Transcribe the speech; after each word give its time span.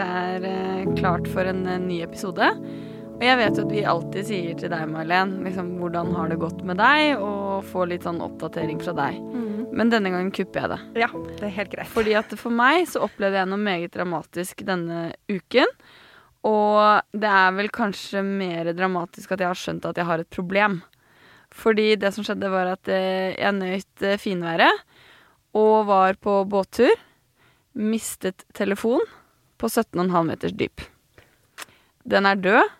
Det 0.00 0.06
er 0.08 0.44
eh, 0.48 0.94
klart 0.96 1.26
for 1.28 1.44
en 1.44 1.66
eh, 1.68 1.80
ny 1.82 1.98
episode. 2.00 2.46
Og 3.18 3.24
jeg 3.26 3.36
vet 3.36 3.58
jo 3.58 3.64
at 3.66 3.72
vi 3.74 3.80
alltid 3.84 4.28
sier 4.30 4.54
til 4.56 4.70
deg, 4.72 4.86
Marlen, 4.88 5.34
liksom, 5.44 5.74
hvordan 5.76 6.14
har 6.16 6.30
det 6.30 6.38
gått 6.40 6.62
med 6.64 6.80
deg, 6.80 7.20
og 7.20 7.66
får 7.68 7.90
litt 7.90 8.06
sånn 8.08 8.22
oppdatering 8.24 8.80
fra 8.80 8.94
deg. 8.96 9.18
Men 9.76 9.92
denne 9.92 10.08
gangen 10.14 10.32
kupper 10.32 10.64
jeg 10.64 10.72
det. 10.72 11.02
Ja, 11.02 11.10
det 11.36 11.44
er 11.50 11.52
helt 11.58 11.74
greit. 11.74 11.92
Fordi 11.92 12.16
at 12.16 12.32
for 12.40 12.54
meg 12.62 12.88
så 12.88 13.04
opplevde 13.04 13.42
jeg 13.42 13.50
noe 13.52 13.60
meget 13.60 13.92
dramatisk 13.98 14.64
denne 14.70 15.10
uken. 15.28 15.68
Og 16.48 17.12
det 17.12 17.36
er 17.42 17.54
vel 17.60 17.68
kanskje 17.68 18.24
mer 18.24 18.72
dramatisk 18.72 19.36
at 19.36 19.44
jeg 19.44 19.52
har 19.52 19.62
skjønt 19.66 19.92
at 19.92 20.00
jeg 20.00 20.08
har 20.08 20.24
et 20.24 20.32
problem. 20.32 20.80
Fordi 21.52 21.90
det 22.00 22.14
som 22.16 22.24
skjedde, 22.24 22.48
var 22.48 22.72
at 22.72 22.88
eh, 22.88 23.36
jeg 23.36 23.58
nøyt 23.60 24.08
eh, 24.08 24.20
finværet 24.22 24.80
og 25.60 25.90
var 25.92 26.16
på 26.24 26.40
båttur. 26.48 26.96
Mistet 27.76 28.48
telefon 28.56 29.04
på 29.60 29.70
17,5 29.70 30.26
meters 30.26 30.56
dyp. 30.56 30.84
Den 32.08 32.26
er 32.26 32.40
død. 32.40 32.76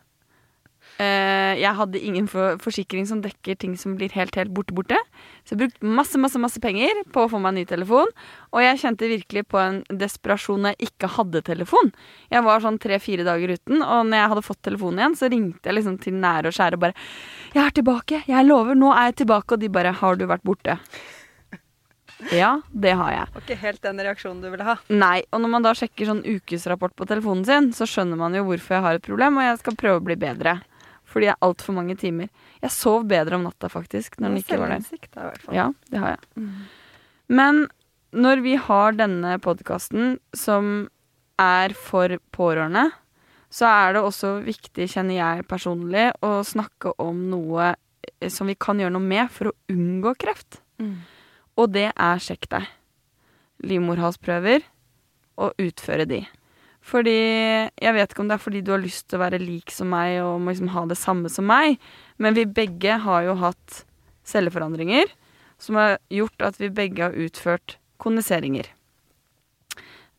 Eh, 1.00 1.56
jeg 1.56 1.72
hadde 1.78 2.00
ingen 2.04 2.26
forsikring 2.28 3.06
som 3.08 3.22
dekker 3.24 3.56
ting 3.56 3.76
som 3.80 3.94
blir 3.96 4.12
helt, 4.12 4.34
helt 4.36 4.52
borte, 4.52 4.74
borte. 4.76 4.98
Så 5.46 5.54
jeg 5.54 5.62
brukte 5.62 5.92
masse, 5.96 6.18
masse, 6.20 6.40
masse 6.42 6.60
penger 6.60 7.04
på 7.14 7.24
å 7.24 7.30
få 7.32 7.40
meg 7.40 7.54
en 7.54 7.58
ny 7.62 7.64
telefon. 7.68 8.10
Og 8.52 8.60
jeg 8.60 8.80
kjente 8.82 9.08
virkelig 9.08 9.46
på 9.48 9.60
en 9.62 9.78
desperasjon 10.02 10.60
når 10.66 10.74
jeg 10.74 10.90
ikke 10.90 11.12
hadde 11.16 11.44
telefon. 11.46 11.92
Jeg 12.32 12.44
var 12.44 12.64
sånn 12.64 12.80
tre-fire 12.82 13.24
dager 13.24 13.54
uten, 13.56 13.80
og 13.80 14.10
når 14.10 14.20
jeg 14.20 14.32
hadde 14.34 14.44
fått 14.50 14.60
telefonen 14.68 15.00
igjen, 15.00 15.16
så 15.16 15.30
ringte 15.32 15.70
jeg 15.70 15.78
liksom 15.78 15.96
til 16.04 16.20
nære 16.20 16.52
og 16.52 16.58
skjære 16.58 16.76
og 16.76 16.84
bare 16.84 16.94
'Jeg 17.54 17.64
er 17.66 17.70
tilbake. 17.70 18.22
Jeg 18.28 18.46
lover. 18.46 18.74
Nå 18.74 18.92
er 18.92 19.10
jeg 19.10 19.24
tilbake.' 19.24 19.52
Og 19.52 19.60
de 19.60 19.68
bare 19.68 19.92
'Har 19.92 20.16
du 20.16 20.26
vært 20.26 20.44
borte?' 20.44 20.78
Ja, 22.34 22.50
det 22.70 22.92
har 22.98 23.12
jeg. 23.14 23.28
Det 23.30 23.38
var 23.38 23.46
ikke 23.46 23.60
helt 23.62 23.82
den 23.86 24.02
reaksjonen 24.06 24.42
du 24.44 24.50
ville 24.52 24.66
ha. 24.66 24.76
Nei, 24.92 25.22
og 25.32 25.42
når 25.42 25.52
man 25.54 25.66
da 25.66 25.72
sjekker 25.76 26.10
sånn 26.10 26.22
ukesrapport 26.26 26.94
på 26.98 27.08
telefonen 27.10 27.46
sin, 27.48 27.70
så 27.76 27.88
skjønner 27.88 28.20
man 28.20 28.36
jo 28.36 28.44
hvorfor 28.48 28.76
jeg 28.76 28.86
har 28.86 29.00
et 29.00 29.06
problem, 29.06 29.40
og 29.40 29.48
jeg 29.48 29.58
skal 29.62 29.78
prøve 29.80 30.02
å 30.02 30.06
bli 30.10 30.18
bedre. 30.20 30.58
Fordi 31.10 31.26
jeg 31.26 31.34
er 31.34 31.48
altfor 31.48 31.74
mange 31.74 31.96
timer. 31.98 32.30
Jeg 32.62 32.74
sov 32.74 33.08
bedre 33.10 33.38
om 33.38 33.46
natta, 33.48 33.70
faktisk, 33.72 34.20
når 34.20 34.28
den 34.28 34.42
ikke 34.44 34.60
var 34.60 34.76
der. 34.76 35.44
Ja, 35.56 35.66
det 35.90 36.02
har 36.04 36.14
jeg. 36.14 36.46
Men 37.30 37.64
når 38.10 38.42
vi 38.46 38.56
har 38.58 38.96
denne 38.98 39.36
podkasten 39.42 40.18
som 40.36 40.88
er 41.40 41.74
for 41.78 42.18
pårørende, 42.34 42.90
så 43.50 43.66
er 43.66 43.94
det 43.96 44.02
også 44.06 44.36
viktig, 44.46 44.86
kjenner 44.92 45.16
jeg 45.16 45.46
personlig, 45.50 46.10
å 46.22 46.40
snakke 46.46 46.92
om 47.02 47.24
noe 47.32 47.72
eh, 47.72 48.30
som 48.30 48.46
vi 48.50 48.54
kan 48.54 48.78
gjøre 48.78 48.94
noe 48.94 49.02
med 49.02 49.30
for 49.34 49.50
å 49.50 49.56
unngå 49.72 50.14
kreft. 50.22 50.60
Mm. 50.78 51.00
Og 51.58 51.72
det 51.74 51.88
er 51.90 52.22
sjekk 52.22 52.48
deg. 52.52 52.68
Livmorhalsprøver, 53.66 54.62
og 55.40 55.56
utføre 55.60 56.06
de. 56.08 56.24
Fordi 56.80 57.16
Jeg 57.80 57.94
vet 57.94 58.12
ikke 58.12 58.22
om 58.24 58.30
det 58.30 58.38
er 58.38 58.42
fordi 58.42 58.60
du 58.64 58.72
har 58.72 58.82
lyst 58.82 59.08
til 59.08 59.18
å 59.18 59.24
være 59.24 59.40
lik 59.40 59.72
som 59.72 59.90
meg 59.92 60.18
og 60.24 60.40
må 60.40 60.52
liksom 60.52 60.72
ha 60.72 60.86
det 60.88 60.98
samme 60.98 61.28
som 61.32 61.46
meg, 61.48 61.78
men 62.16 62.36
vi 62.36 62.46
begge 62.48 62.96
har 63.04 63.24
jo 63.26 63.36
hatt 63.40 63.82
celleforandringer 64.24 65.12
som 65.60 65.76
har 65.76 65.98
gjort 66.12 66.44
at 66.44 66.60
vi 66.60 66.70
begge 66.72 67.04
har 67.04 67.16
utført 67.16 67.76
kondiseringer. 68.00 68.68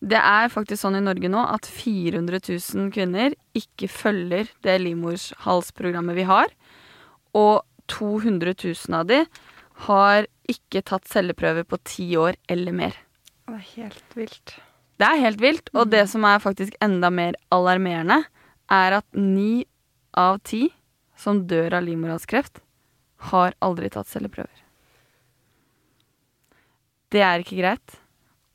Det 0.02 0.18
er 0.18 0.53
faktisk 0.53 0.81
sånn 0.81 0.97
i 0.97 1.03
Norge 1.03 1.30
nå 1.30 1.41
at 1.46 1.68
400 1.70 2.41
000 2.41 2.90
kvinner 2.94 3.36
ikke 3.58 3.90
følger 3.90 4.50
det 4.66 4.80
livmorshalsprogrammet 4.81 6.18
vi 6.18 6.25
har, 6.30 6.50
og 7.38 7.62
200 7.90 8.53
000 8.53 8.97
av 8.97 9.09
de 9.09 9.22
har 9.88 10.28
ikke 10.52 10.84
tatt 10.86 11.08
celleprøver 11.09 11.66
på 11.68 11.80
ti 11.88 12.09
år 12.19 12.38
eller 12.52 12.75
mer. 12.75 12.97
Det 13.47 13.58
er 13.58 13.68
helt 13.75 14.18
vilt. 14.18 14.56
Det 15.02 15.08
er 15.08 15.22
helt 15.24 15.42
vilt, 15.42 15.72
og 15.74 15.90
det 15.90 16.03
som 16.12 16.25
er 16.30 16.44
faktisk 16.44 16.75
enda 16.84 17.09
mer 17.09 17.38
alarmerende, 17.53 18.22
er 18.72 19.00
at 19.00 19.08
ni 19.18 19.66
av 20.18 20.40
ti 20.46 20.68
som 21.18 21.46
dør 21.50 21.80
av 21.80 21.86
livmorhalskreft, 21.88 22.62
har 23.31 23.56
aldri 23.62 23.90
tatt 23.94 24.09
celleprøver. 24.09 24.62
Det 27.12 27.22
er 27.25 27.41
ikke 27.41 27.59
greit. 27.59 27.97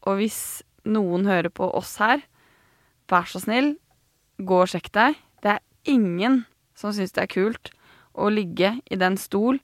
Og 0.07 0.21
hvis 0.21 0.63
noen 0.87 1.27
hører 1.29 1.51
på 1.53 1.69
oss 1.77 1.97
her, 2.01 2.23
vær 3.11 3.27
så 3.31 3.43
snill, 3.43 3.75
gå 4.39 4.63
og 4.63 4.71
sjekk 4.71 4.91
deg. 4.95 5.19
Det 5.43 5.57
er 5.57 5.65
ingen 5.91 6.45
som 6.79 6.95
syns 6.95 7.15
det 7.17 7.27
er 7.27 7.35
kult 7.35 7.71
å 8.17 8.31
ligge 8.33 8.77
i 8.91 8.99
den 8.99 9.19
stol, 9.21 9.61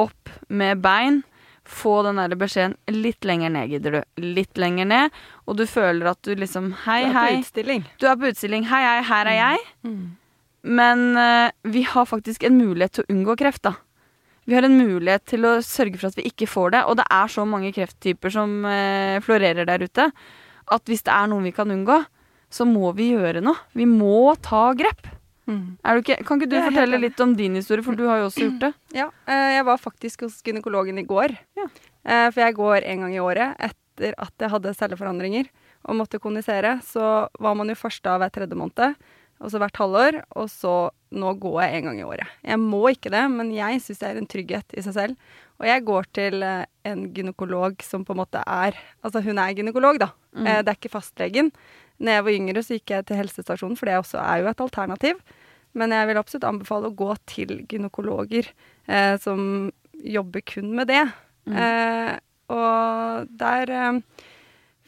opp 0.00 0.32
med 0.48 0.80
bein, 0.84 1.20
få 1.70 2.00
den 2.06 2.18
der 2.18 2.34
beskjeden 2.38 2.76
litt 2.90 3.26
lenger 3.28 3.52
ned, 3.54 3.70
gidder 3.70 3.98
du. 3.98 4.00
Litt 4.38 4.58
lenger 4.58 4.88
ned, 4.90 5.20
og 5.46 5.60
du 5.60 5.66
føler 5.70 6.10
at 6.12 6.22
du 6.26 6.32
liksom 6.34 6.72
Hei, 6.86 7.04
Du 7.04 7.12
er 7.12 7.20
på 7.20 7.42
utstilling. 7.42 7.84
Du 8.00 8.08
er 8.10 8.16
på 8.18 8.32
utstilling. 8.32 8.66
Hei, 8.70 8.80
hei, 8.86 8.96
her 9.10 9.30
er 9.30 9.38
jeg. 9.38 9.68
Men 10.62 11.06
uh, 11.16 11.50
vi 11.62 11.84
har 11.88 12.08
faktisk 12.08 12.44
en 12.44 12.58
mulighet 12.58 12.98
til 12.98 13.06
å 13.06 13.14
unngå 13.14 13.36
kreft, 13.40 13.62
da. 13.68 13.76
Vi 14.48 14.56
har 14.56 14.66
en 14.66 14.78
mulighet 14.80 15.28
til 15.30 15.46
å 15.46 15.58
sørge 15.62 16.00
for 16.00 16.10
at 16.10 16.18
vi 16.18 16.26
ikke 16.28 16.48
får 16.50 16.74
det. 16.74 16.82
Og 16.90 16.98
det 16.98 17.06
er 17.12 17.30
så 17.30 17.46
mange 17.48 17.72
krefttyper 17.76 18.34
som 18.34 18.64
uh, 18.66 19.20
florerer 19.24 19.68
der 19.68 19.86
ute, 19.86 20.10
at 20.70 20.90
hvis 20.90 21.06
det 21.06 21.14
er 21.14 21.30
noen 21.30 21.46
vi 21.46 21.54
kan 21.54 21.70
unngå, 21.70 22.00
så 22.50 22.66
må 22.66 22.90
vi 22.98 23.12
gjøre 23.12 23.42
noe. 23.44 23.58
Vi 23.78 23.86
må 23.86 24.34
ta 24.42 24.70
grep. 24.74 25.06
Du 25.50 26.00
ikke, 26.02 26.16
kan 26.26 26.40
ikke 26.40 26.50
du 26.50 26.56
helt 26.56 26.70
fortelle 26.70 27.00
litt 27.02 27.20
om 27.24 27.34
din 27.38 27.54
historie, 27.58 27.84
for 27.86 27.98
du 27.98 28.06
har 28.08 28.20
jo 28.22 28.28
også 28.30 28.44
gjort 28.46 28.60
det. 28.64 28.72
Ja, 28.96 29.08
eh, 29.26 29.56
jeg 29.58 29.64
var 29.68 29.80
faktisk 29.82 30.22
hos 30.26 30.40
gynekologen 30.46 30.98
i 30.98 31.06
går. 31.08 31.36
Ja. 31.58 31.66
Eh, 32.04 32.30
For 32.30 32.40
jeg 32.44 32.54
går 32.56 32.86
en 32.86 33.00
gang 33.06 33.14
i 33.14 33.20
året 33.22 33.56
etter 33.58 34.14
at 34.16 34.32
jeg 34.40 34.50
hadde 34.50 34.74
celleforandringer 34.74 35.48
og 35.88 35.96
måtte 35.98 36.20
kondisere. 36.20 36.78
Så 36.86 37.28
var 37.38 37.54
man 37.58 37.68
jo 37.68 37.74
først 37.74 38.02
da 38.06 38.18
hver 38.20 38.30
tredje 38.32 38.56
måned, 38.56 38.96
og 39.40 39.50
så 39.50 39.58
hvert 39.60 39.76
halvår. 39.76 40.22
Og 40.36 40.48
så 40.52 40.74
nå 41.12 41.34
går 41.40 41.60
jeg 41.64 41.76
en 41.80 41.90
gang 41.90 42.00
i 42.00 42.06
året. 42.06 42.28
Jeg 42.44 42.58
må 42.62 42.82
ikke 42.92 43.10
det, 43.10 43.24
men 43.30 43.52
jeg 43.52 43.80
syns 43.82 43.98
det 43.98 44.08
er 44.08 44.20
en 44.20 44.30
trygghet 44.30 44.76
i 44.76 44.82
seg 44.86 44.94
selv. 44.94 45.16
Og 45.60 45.66
jeg 45.68 45.84
går 45.84 46.06
til 46.16 46.42
eh, 46.42 46.64
en 46.88 47.08
gynekolog 47.12 47.82
som 47.84 48.04
på 48.04 48.14
en 48.14 48.22
måte 48.22 48.40
er 48.46 48.78
Altså 49.04 49.20
hun 49.24 49.38
er 49.38 49.52
gynekolog, 49.56 49.98
da. 50.00 50.12
Mm. 50.32 50.44
Det 50.46 50.68
er 50.68 50.76
ikke 50.78 50.92
fastlegen. 50.92 51.50
Når 52.00 52.12
jeg 52.16 52.24
var 52.24 52.32
yngre, 52.32 52.62
så 52.64 52.76
gikk 52.78 52.92
jeg 52.94 53.06
til 53.06 53.18
helsestasjonen, 53.20 53.76
for 53.76 53.90
det 53.90 53.98
også 54.00 54.20
er 54.22 54.40
jo 54.40 54.48
et 54.48 54.60
alternativ. 54.64 55.18
Men 55.78 55.94
jeg 55.94 56.08
vil 56.10 56.18
absolutt 56.18 56.48
anbefale 56.48 56.90
å 56.90 56.96
gå 56.98 57.12
til 57.30 57.60
gynekologer 57.70 58.50
eh, 58.90 59.14
som 59.22 59.70
jobber 60.00 60.42
kun 60.46 60.72
med 60.74 60.90
det. 60.90 61.04
Eh, 61.50 62.14
og 62.50 63.30
der 63.38 63.72
eh, 63.74 64.26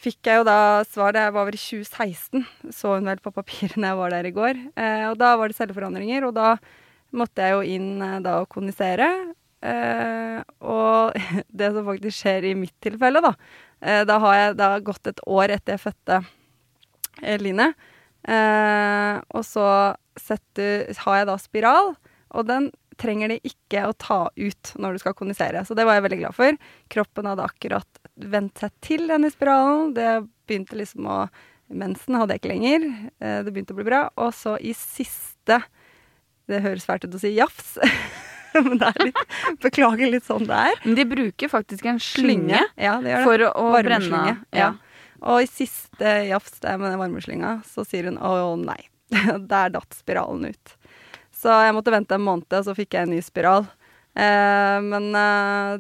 fikk 0.03 0.26
jeg 0.26 0.41
jo 0.41 0.47
da 0.48 0.59
svar, 0.88 1.15
det 1.15 1.28
var 1.34 1.47
vel 1.48 1.56
i 1.56 1.62
2016, 1.62 2.47
så 2.75 2.97
hun 2.97 3.10
vel 3.10 3.22
på 3.22 3.34
papirene 3.34 3.92
jeg 3.92 4.00
var 4.00 4.15
der 4.15 4.28
i 4.28 4.34
går. 4.34 4.62
Eh, 4.75 5.06
og 5.10 5.19
da 5.21 5.34
var 5.38 5.50
det 5.50 5.59
celleforandringer, 5.59 6.26
og 6.26 6.34
da 6.38 6.56
måtte 7.16 7.44
jeg 7.44 7.54
jo 7.56 7.76
inn 7.76 8.03
eh, 8.03 8.19
da 8.25 8.41
og 8.42 8.50
kondisere. 8.53 9.09
Eh, 9.62 10.38
og 10.66 11.19
det 11.60 11.72
som 11.75 11.88
faktisk 11.88 12.19
skjer 12.19 12.50
i 12.50 12.56
mitt 12.59 12.75
tilfelle, 12.84 13.22
da, 13.25 13.34
eh, 13.81 14.03
da 14.09 14.19
har 14.26 14.38
jeg 14.38 14.60
da 14.60 14.71
gått 14.84 15.12
et 15.12 15.25
år 15.28 15.56
etter 15.59 15.76
jeg 15.76 15.87
fødte 15.88 16.22
Line. 17.38 17.69
Og 19.36 19.42
så 19.45 19.65
setter, 20.20 20.88
har 21.04 21.20
jeg 21.20 21.28
da 21.30 21.36
spiral, 21.41 21.94
og 22.32 22.48
den 22.48 22.70
trenger 23.00 23.32
de 23.32 23.38
ikke 23.48 23.84
å 23.88 23.94
ta 23.97 24.18
ut 24.36 24.72
når 24.80 24.94
du 24.97 25.03
skal 25.03 25.16
kondisere. 25.16 25.64
Så 25.64 25.76
det 25.76 25.86
var 25.88 25.97
jeg 25.98 26.04
veldig 26.06 26.20
glad 26.22 26.36
for. 26.36 26.59
Kroppen 26.92 27.28
hadde 27.28 27.47
akkurat 27.47 28.03
vent 28.32 28.60
seg 28.60 28.74
til 28.84 29.06
denne 29.10 29.30
spiralen. 29.32 29.94
Det 29.97 30.10
begynte 30.48 30.78
liksom 30.80 31.09
å 31.09 31.22
Mensen 31.72 32.18
hadde 32.20 32.34
jeg 32.34 32.42
ikke 32.42 32.50
lenger. 32.50 32.82
Eh, 33.24 33.38
det 33.47 33.53
begynte 33.54 33.72
å 33.72 33.78
bli 33.78 33.86
bra. 33.86 34.03
Og 34.20 34.34
så 34.36 34.59
i 34.60 34.74
siste 34.76 35.62
Det 36.50 36.59
høres 36.60 36.84
fælt 36.84 37.06
ut 37.06 37.14
å 37.16 37.20
si 37.22 37.30
jafs, 37.32 37.78
men 38.66 38.76
det 38.76 38.91
er 38.91 39.06
litt 39.06 39.22
Beklager 39.62 40.10
litt 40.10 40.26
sånn 40.28 40.44
det 40.44 40.59
er. 40.68 40.80
Men 40.84 40.98
de 40.98 41.06
bruker 41.09 41.48
faktisk 41.48 41.88
en 41.88 42.03
slynge 42.03 42.60
Ja, 42.76 42.98
det 43.00 43.14
gjør 43.14 43.22
det. 43.22 43.24
for 43.24 43.44
å, 43.47 43.50
å 43.56 43.72
brenne 43.78 44.22
Ja. 44.28 44.36
ja. 44.53 44.70
Og 45.22 45.44
i 45.44 45.48
siste 45.48 46.12
jafs 46.28 46.59
der 46.60 46.76
med 46.82 46.91
den 46.91 47.00
varmeslynga, 47.00 47.60
så 47.64 47.86
sier 47.86 48.10
hun 48.10 48.18
å 48.18 48.53
nei. 48.60 48.80
Der 49.53 49.74
datt 49.74 49.98
spiralen 49.98 50.50
ut. 50.53 50.76
Så 51.42 51.53
jeg 51.64 51.74
måtte 51.74 51.94
vente 51.94 52.16
en 52.16 52.24
måned, 52.24 52.48
og 52.54 52.66
så 52.66 52.74
fikk 52.76 52.97
jeg 52.97 53.09
en 53.09 53.14
ny 53.16 53.20
spiral. 53.24 53.66
Eh, 54.14 54.78
men 54.84 55.14
eh, 55.16 55.78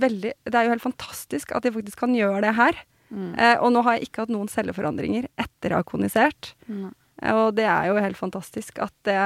veldig 0.00 0.32
Det 0.42 0.56
er 0.58 0.66
jo 0.66 0.72
helt 0.72 0.82
fantastisk 0.82 1.52
at 1.54 1.62
de 1.62 1.70
faktisk 1.74 2.02
kan 2.02 2.16
gjøre 2.16 2.42
det 2.44 2.54
her. 2.58 2.80
Mm. 3.10 3.30
Eh, 3.34 3.56
og 3.58 3.72
nå 3.74 3.82
har 3.86 3.96
jeg 3.96 4.08
ikke 4.08 4.24
hatt 4.24 4.34
noen 4.34 4.50
celleforandringer 4.50 5.28
etter 5.40 5.74
å 5.74 5.80
ha 5.80 5.86
konisert. 5.86 6.54
Nei. 6.70 6.92
Og 7.34 7.52
det 7.58 7.66
er 7.68 7.90
jo 7.90 8.00
helt 8.00 8.16
fantastisk 8.16 8.78
at 8.80 8.94
det 9.04 9.18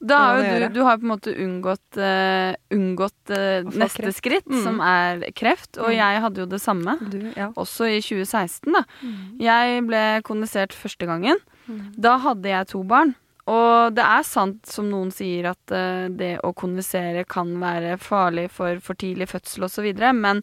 Da 0.00 0.18
har 0.18 0.42
du, 0.42 0.68
du 0.74 0.80
har 0.84 0.98
på 0.98 1.06
en 1.06 1.12
måte 1.12 1.34
unngått, 1.34 1.98
uh, 1.98 2.54
unngått 2.74 3.30
uh, 3.30 3.62
neste 3.72 4.02
kreft. 4.02 4.16
skritt, 4.22 4.46
Mm. 4.46 4.62
som 4.62 4.80
er 4.80 5.30
kreft. 5.32 5.78
Og 5.78 5.88
Mm. 5.90 5.96
jeg 5.98 6.20
hadde 6.22 6.36
jo 6.42 6.46
det 6.46 6.60
samme, 6.60 6.98
du 7.10 7.32
Ja. 7.36 7.48
også 7.56 7.88
i 7.88 8.00
2016. 8.00 8.72
da. 8.72 8.84
Mm. 9.02 9.38
Jeg 9.40 9.86
ble 9.86 10.02
kondisert 10.22 10.72
første 10.72 11.06
gangen. 11.06 11.36
Mm. 11.68 11.94
Da 12.00 12.18
hadde 12.18 12.44
jeg 12.48 12.66
to 12.68 12.82
barn. 12.84 13.14
Og 13.46 13.94
det 13.94 14.04
er 14.04 14.22
sant 14.24 14.66
som 14.66 14.90
noen 14.90 15.10
sier 15.10 15.46
at 15.50 15.72
uh, 15.72 16.08
det 16.08 16.40
å 16.44 16.52
kondisere 16.54 17.24
kan 17.26 17.58
være 17.60 17.96
farlig 17.98 18.50
for 18.50 18.78
for 18.80 18.94
tidlig 18.94 19.28
fødsel 19.28 19.64
osv., 19.64 20.12
men 20.14 20.42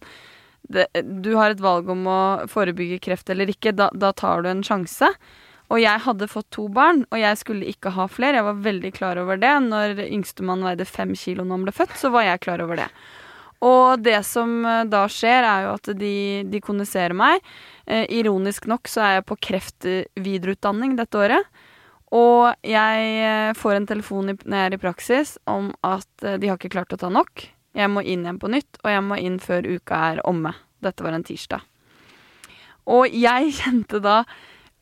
det, 0.68 0.88
du 1.22 1.36
har 1.38 1.52
et 1.52 1.60
valg 1.62 1.88
om 1.90 2.06
å 2.10 2.48
forebygge 2.50 3.00
kreft 3.00 3.30
eller 3.30 3.46
ikke. 3.46 3.76
Da, 3.76 3.92
da 3.94 4.12
tar 4.12 4.42
du 4.42 4.50
en 4.50 4.64
sjanse. 4.64 5.12
Og 5.74 5.82
jeg 5.82 6.04
hadde 6.06 6.30
fått 6.30 6.52
to 6.54 6.68
barn, 6.70 7.04
og 7.10 7.18
jeg 7.20 7.42
skulle 7.42 7.70
ikke 7.72 7.94
ha 7.96 8.06
flere. 8.12 8.38
Jeg 8.38 8.48
var 8.48 8.66
veldig 8.68 8.92
klar 8.94 9.20
over 9.22 9.40
det. 9.42 9.54
Når 9.66 10.02
yngstemann 10.06 10.66
veide 10.66 10.86
fem 10.86 11.16
kilo 11.18 11.44
når 11.44 11.58
han 11.58 11.68
ble 11.68 11.76
født, 11.76 11.96
så 11.98 12.12
var 12.14 12.28
jeg 12.28 12.44
klar 12.46 12.62
over 12.62 12.84
det. 12.84 12.90
Og 13.66 14.04
det 14.04 14.20
som 14.28 14.60
eh, 14.68 14.84
da 14.92 15.06
skjer, 15.10 15.48
er 15.48 15.66
jo 15.66 15.76
at 15.78 15.90
de, 15.98 16.18
de 16.52 16.62
kondiserer 16.62 17.16
meg. 17.18 17.42
Eh, 17.90 18.06
ironisk 18.20 18.68
nok 18.70 18.92
så 18.92 19.02
er 19.06 19.18
jeg 19.18 19.28
på 19.32 19.40
kreftvidereutdanning 19.48 20.94
dette 21.00 21.18
året. 21.18 21.50
Og 22.14 22.54
jeg 22.66 23.12
eh, 23.26 23.52
får 23.58 23.80
en 23.80 23.90
telefon 23.90 24.32
i, 24.32 24.38
når 24.44 24.60
jeg 24.60 24.70
er 24.70 24.78
i 24.78 24.82
praksis 24.82 25.36
om 25.50 25.72
at 25.86 26.26
eh, 26.26 26.38
de 26.42 26.52
har 26.52 26.60
ikke 26.60 26.76
klart 26.76 26.94
å 26.94 27.00
ta 27.02 27.10
nok. 27.10 27.48
Jeg 27.76 27.92
må 27.92 28.04
inn 28.06 28.24
igjen 28.24 28.40
på 28.40 28.52
nytt, 28.52 28.78
og 28.84 28.92
jeg 28.94 29.04
må 29.04 29.18
inn 29.20 29.40
før 29.44 29.66
uka 29.68 30.02
er 30.12 30.22
omme. 30.28 30.54
Dette 30.86 31.04
var 31.04 31.18
en 31.18 31.26
tirsdag. 31.26 31.66
Og 32.86 33.10
jeg 33.10 33.54
kjente 33.60 34.04
da 34.04 34.22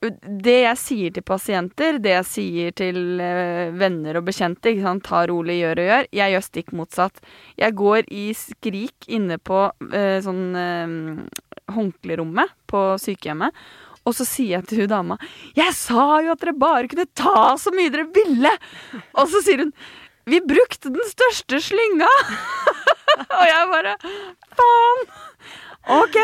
Det 0.04 0.56
jeg 0.66 0.80
sier 0.82 1.14
til 1.16 1.24
pasienter, 1.24 1.98
det 2.04 2.12
jeg 2.12 2.28
sier 2.28 2.74
til 2.76 3.22
eh, 3.24 3.72
venner 3.80 4.20
og 4.20 4.26
bekjente, 4.28 4.74
ta 5.06 5.22
rolig, 5.30 5.62
gjør 5.62 5.80
og 5.80 5.88
gjør, 5.90 6.10
jeg 6.20 6.34
gjør 6.34 6.46
stikk 6.48 6.74
motsatt. 6.76 7.24
Jeg 7.60 7.78
går 7.80 8.10
i 8.12 8.26
skrik 8.36 9.08
inne 9.08 9.38
på 9.40 9.64
eh, 9.94 10.20
sånn 10.26 10.44
eh, 10.60 10.98
håndklerommet 11.72 12.52
på 12.68 12.84
sykehjemmet. 13.00 13.56
Og 14.04 14.16
så 14.18 14.28
sier 14.28 14.58
jeg 14.58 14.68
til 14.68 14.84
hun 14.84 14.92
dama 14.92 15.16
'Jeg 15.56 15.72
sa 15.80 16.20
jo 16.20 16.34
at 16.34 16.42
dere 16.42 16.52
bare 16.60 16.90
kunne 16.92 17.08
ta 17.16 17.56
så 17.56 17.72
mye 17.72 17.92
dere 17.94 18.10
ville!' 18.12 18.58
Og 19.16 19.30
så 19.32 19.40
sier 19.40 19.64
hun 19.64 19.72
'Vi 20.28 20.42
brukte 20.44 20.92
den 20.92 21.08
største 21.08 21.62
slynga!' 21.64 22.12
og 23.40 23.46
jeg 23.48 23.72
bare 23.72 23.96
'Faen!' 24.04 25.08
OK. 25.90 26.18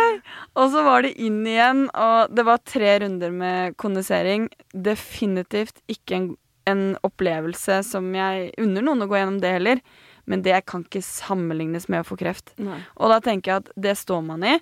Og 0.55 0.69
så 0.71 0.83
var 0.85 1.03
det 1.03 1.13
inn 1.19 1.41
igjen, 1.47 1.87
og 1.93 2.31
det 2.35 2.45
var 2.47 2.61
tre 2.63 2.93
runder 3.03 3.31
med 3.35 3.75
kondisering. 3.81 4.47
Definitivt 4.73 5.81
ikke 5.91 6.15
en, 6.15 6.27
en 6.69 6.83
opplevelse 7.03 7.81
som 7.87 8.07
jeg 8.15 8.53
unner 8.61 8.85
noen 8.85 9.03
å 9.03 9.09
gå 9.11 9.17
gjennom 9.19 9.41
det 9.43 9.51
heller. 9.57 9.81
Men 10.29 10.43
det 10.45 10.59
kan 10.69 10.83
ikke 10.85 11.01
sammenlignes 11.03 11.87
med 11.89 12.03
å 12.03 12.07
få 12.07 12.15
kreft. 12.19 12.53
Nei. 12.61 12.77
Og 13.01 13.09
da 13.09 13.17
tenker 13.25 13.51
jeg 13.51 13.63
at 13.63 13.71
det 13.75 13.95
står 13.97 14.21
man 14.27 14.43
i. 14.45 14.59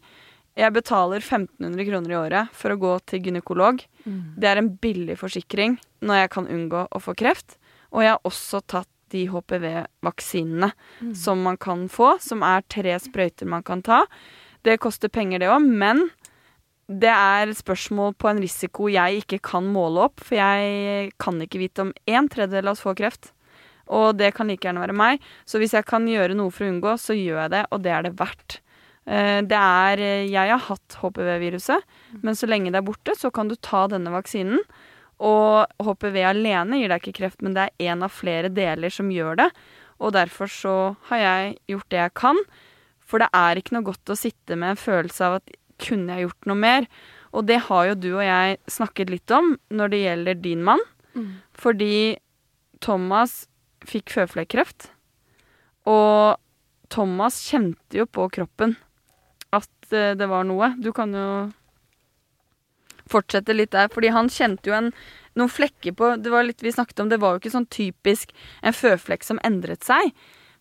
Jeg 0.58 0.74
betaler 0.74 1.20
1500 1.22 1.86
kroner 1.86 2.14
i 2.14 2.18
året 2.18 2.54
for 2.58 2.74
å 2.74 2.80
gå 2.82 2.94
til 3.06 3.28
gynekolog. 3.28 3.84
Mm. 4.08 4.22
Det 4.42 4.48
er 4.50 4.62
en 4.64 4.72
billig 4.82 5.18
forsikring 5.20 5.76
når 6.02 6.24
jeg 6.24 6.32
kan 6.34 6.48
unngå 6.50 6.88
å 6.90 7.02
få 7.04 7.14
kreft. 7.20 7.60
Og 7.92 8.02
jeg 8.06 8.16
har 8.16 8.24
også 8.26 8.64
tatt 8.66 8.90
de 9.14 9.28
HPV-vaksinene 9.32 10.72
Mm. 11.02 11.14
som 11.16 11.44
man 11.44 11.58
kan 11.58 11.88
få, 11.90 12.18
som 12.20 12.42
er 12.44 12.62
tre 12.68 12.98
sprøyter 13.00 13.46
man 13.48 13.64
kan 13.64 13.82
ta. 13.82 14.06
Det 14.68 14.78
koster 14.84 15.12
penger, 15.14 15.40
det 15.40 15.48
òg, 15.52 15.64
men 15.64 16.10
det 16.88 17.12
er 17.12 17.52
spørsmål 17.56 18.14
på 18.20 18.30
en 18.30 18.40
risiko 18.44 18.88
jeg 18.92 19.22
ikke 19.22 19.42
kan 19.44 19.66
måle 19.72 20.06
opp, 20.08 20.22
for 20.24 20.40
jeg 20.40 21.12
kan 21.20 21.40
ikke 21.44 21.60
vite 21.62 21.84
om 21.84 21.94
en 22.08 22.30
tredjedel 22.32 22.70
av 22.70 22.78
oss 22.78 22.84
får 22.84 22.98
kreft. 23.00 23.32
Og 23.88 24.18
det 24.20 24.34
kan 24.36 24.48
like 24.52 24.68
gjerne 24.68 24.84
være 24.84 24.96
meg. 24.96 25.24
Så 25.48 25.60
hvis 25.62 25.76
jeg 25.76 25.88
kan 25.88 26.08
gjøre 26.08 26.36
noe 26.36 26.52
for 26.52 26.66
å 26.68 26.72
unngå, 26.74 26.96
så 27.00 27.16
gjør 27.16 27.46
jeg 27.46 27.54
det, 27.56 27.64
og 27.72 27.84
det 27.86 27.94
er 27.96 28.08
det 28.08 28.14
verdt. 28.20 28.60
Eh, 29.08 29.40
Det 29.48 29.56
er 29.60 30.04
eh, 30.04 30.28
Jeg 30.28 30.52
har 30.52 30.64
hatt 30.68 31.00
HPV-viruset, 31.00 31.88
men 32.22 32.36
så 32.36 32.48
lenge 32.48 32.72
det 32.72 32.82
er 32.82 32.88
borte, 32.88 33.16
så 33.16 33.32
kan 33.32 33.48
du 33.48 33.56
ta 33.56 33.88
denne 33.88 34.12
vaksinen. 34.12 34.60
Og 35.24 35.66
HPV 35.82 36.20
alene 36.30 36.82
gir 36.82 36.92
deg 36.92 37.02
ikke 37.02 37.20
kreft, 37.24 37.42
men 37.42 37.56
det 37.56 37.70
er 37.70 37.92
én 37.94 38.04
av 38.04 38.12
flere 38.14 38.52
deler 38.54 38.92
som 38.94 39.10
gjør 39.10 39.40
det. 39.40 39.50
Og 40.00 40.14
derfor 40.14 40.52
så 40.52 40.96
har 41.10 41.18
jeg 41.24 41.56
gjort 41.72 41.90
det 41.90 42.04
jeg 42.04 42.14
kan. 42.14 42.38
For 43.08 43.24
det 43.24 43.30
er 43.36 43.60
ikke 43.60 43.78
noe 43.78 43.88
godt 43.88 44.12
å 44.12 44.20
sitte 44.20 44.58
med 44.60 44.76
en 44.76 44.82
følelse 44.82 45.28
av 45.28 45.40
at 45.40 45.56
kunne 45.82 46.16
jeg 46.16 46.28
gjort 46.28 46.50
noe 46.50 46.60
mer? 46.60 46.88
Og 47.36 47.46
det 47.48 47.60
har 47.68 47.92
jo 47.92 48.00
du 48.00 48.10
og 48.16 48.26
jeg 48.26 48.58
snakket 48.72 49.12
litt 49.14 49.34
om 49.36 49.54
når 49.74 49.94
det 49.94 50.02
gjelder 50.04 50.42
din 50.44 50.66
mann. 50.68 50.84
Mm. 51.14 51.30
Fordi 51.58 52.18
Thomas 52.84 53.46
fikk 53.88 54.12
føflekkreft. 54.14 54.90
Og 55.88 56.38
Thomas 56.92 57.40
kjente 57.48 58.00
jo 58.00 58.08
på 58.10 58.28
kroppen 58.34 58.76
at 59.56 59.94
eh, 59.94 60.16
det 60.18 60.28
var 60.30 60.48
noe. 60.48 60.74
Du 60.82 60.92
kan 60.96 61.14
jo 61.16 61.28
fortsette 63.08 63.56
litt 63.56 63.72
der, 63.72 63.88
fordi 63.92 64.12
han 64.12 64.32
kjente 64.32 64.68
jo 64.68 64.76
en, 64.76 64.90
noen 65.40 65.52
flekker 65.52 65.94
på 65.96 66.10
Det 66.20 66.32
var 66.34 66.44
litt 66.44 66.64
vi 66.64 66.74
snakket 66.76 67.00
om, 67.00 67.12
det 67.12 67.22
var 67.22 67.36
jo 67.36 67.42
ikke 67.42 67.54
sånn 67.54 67.70
typisk 67.72 68.34
en 68.60 68.76
føflekk 68.76 69.24
som 69.24 69.40
endret 69.48 69.88
seg. 69.88 70.12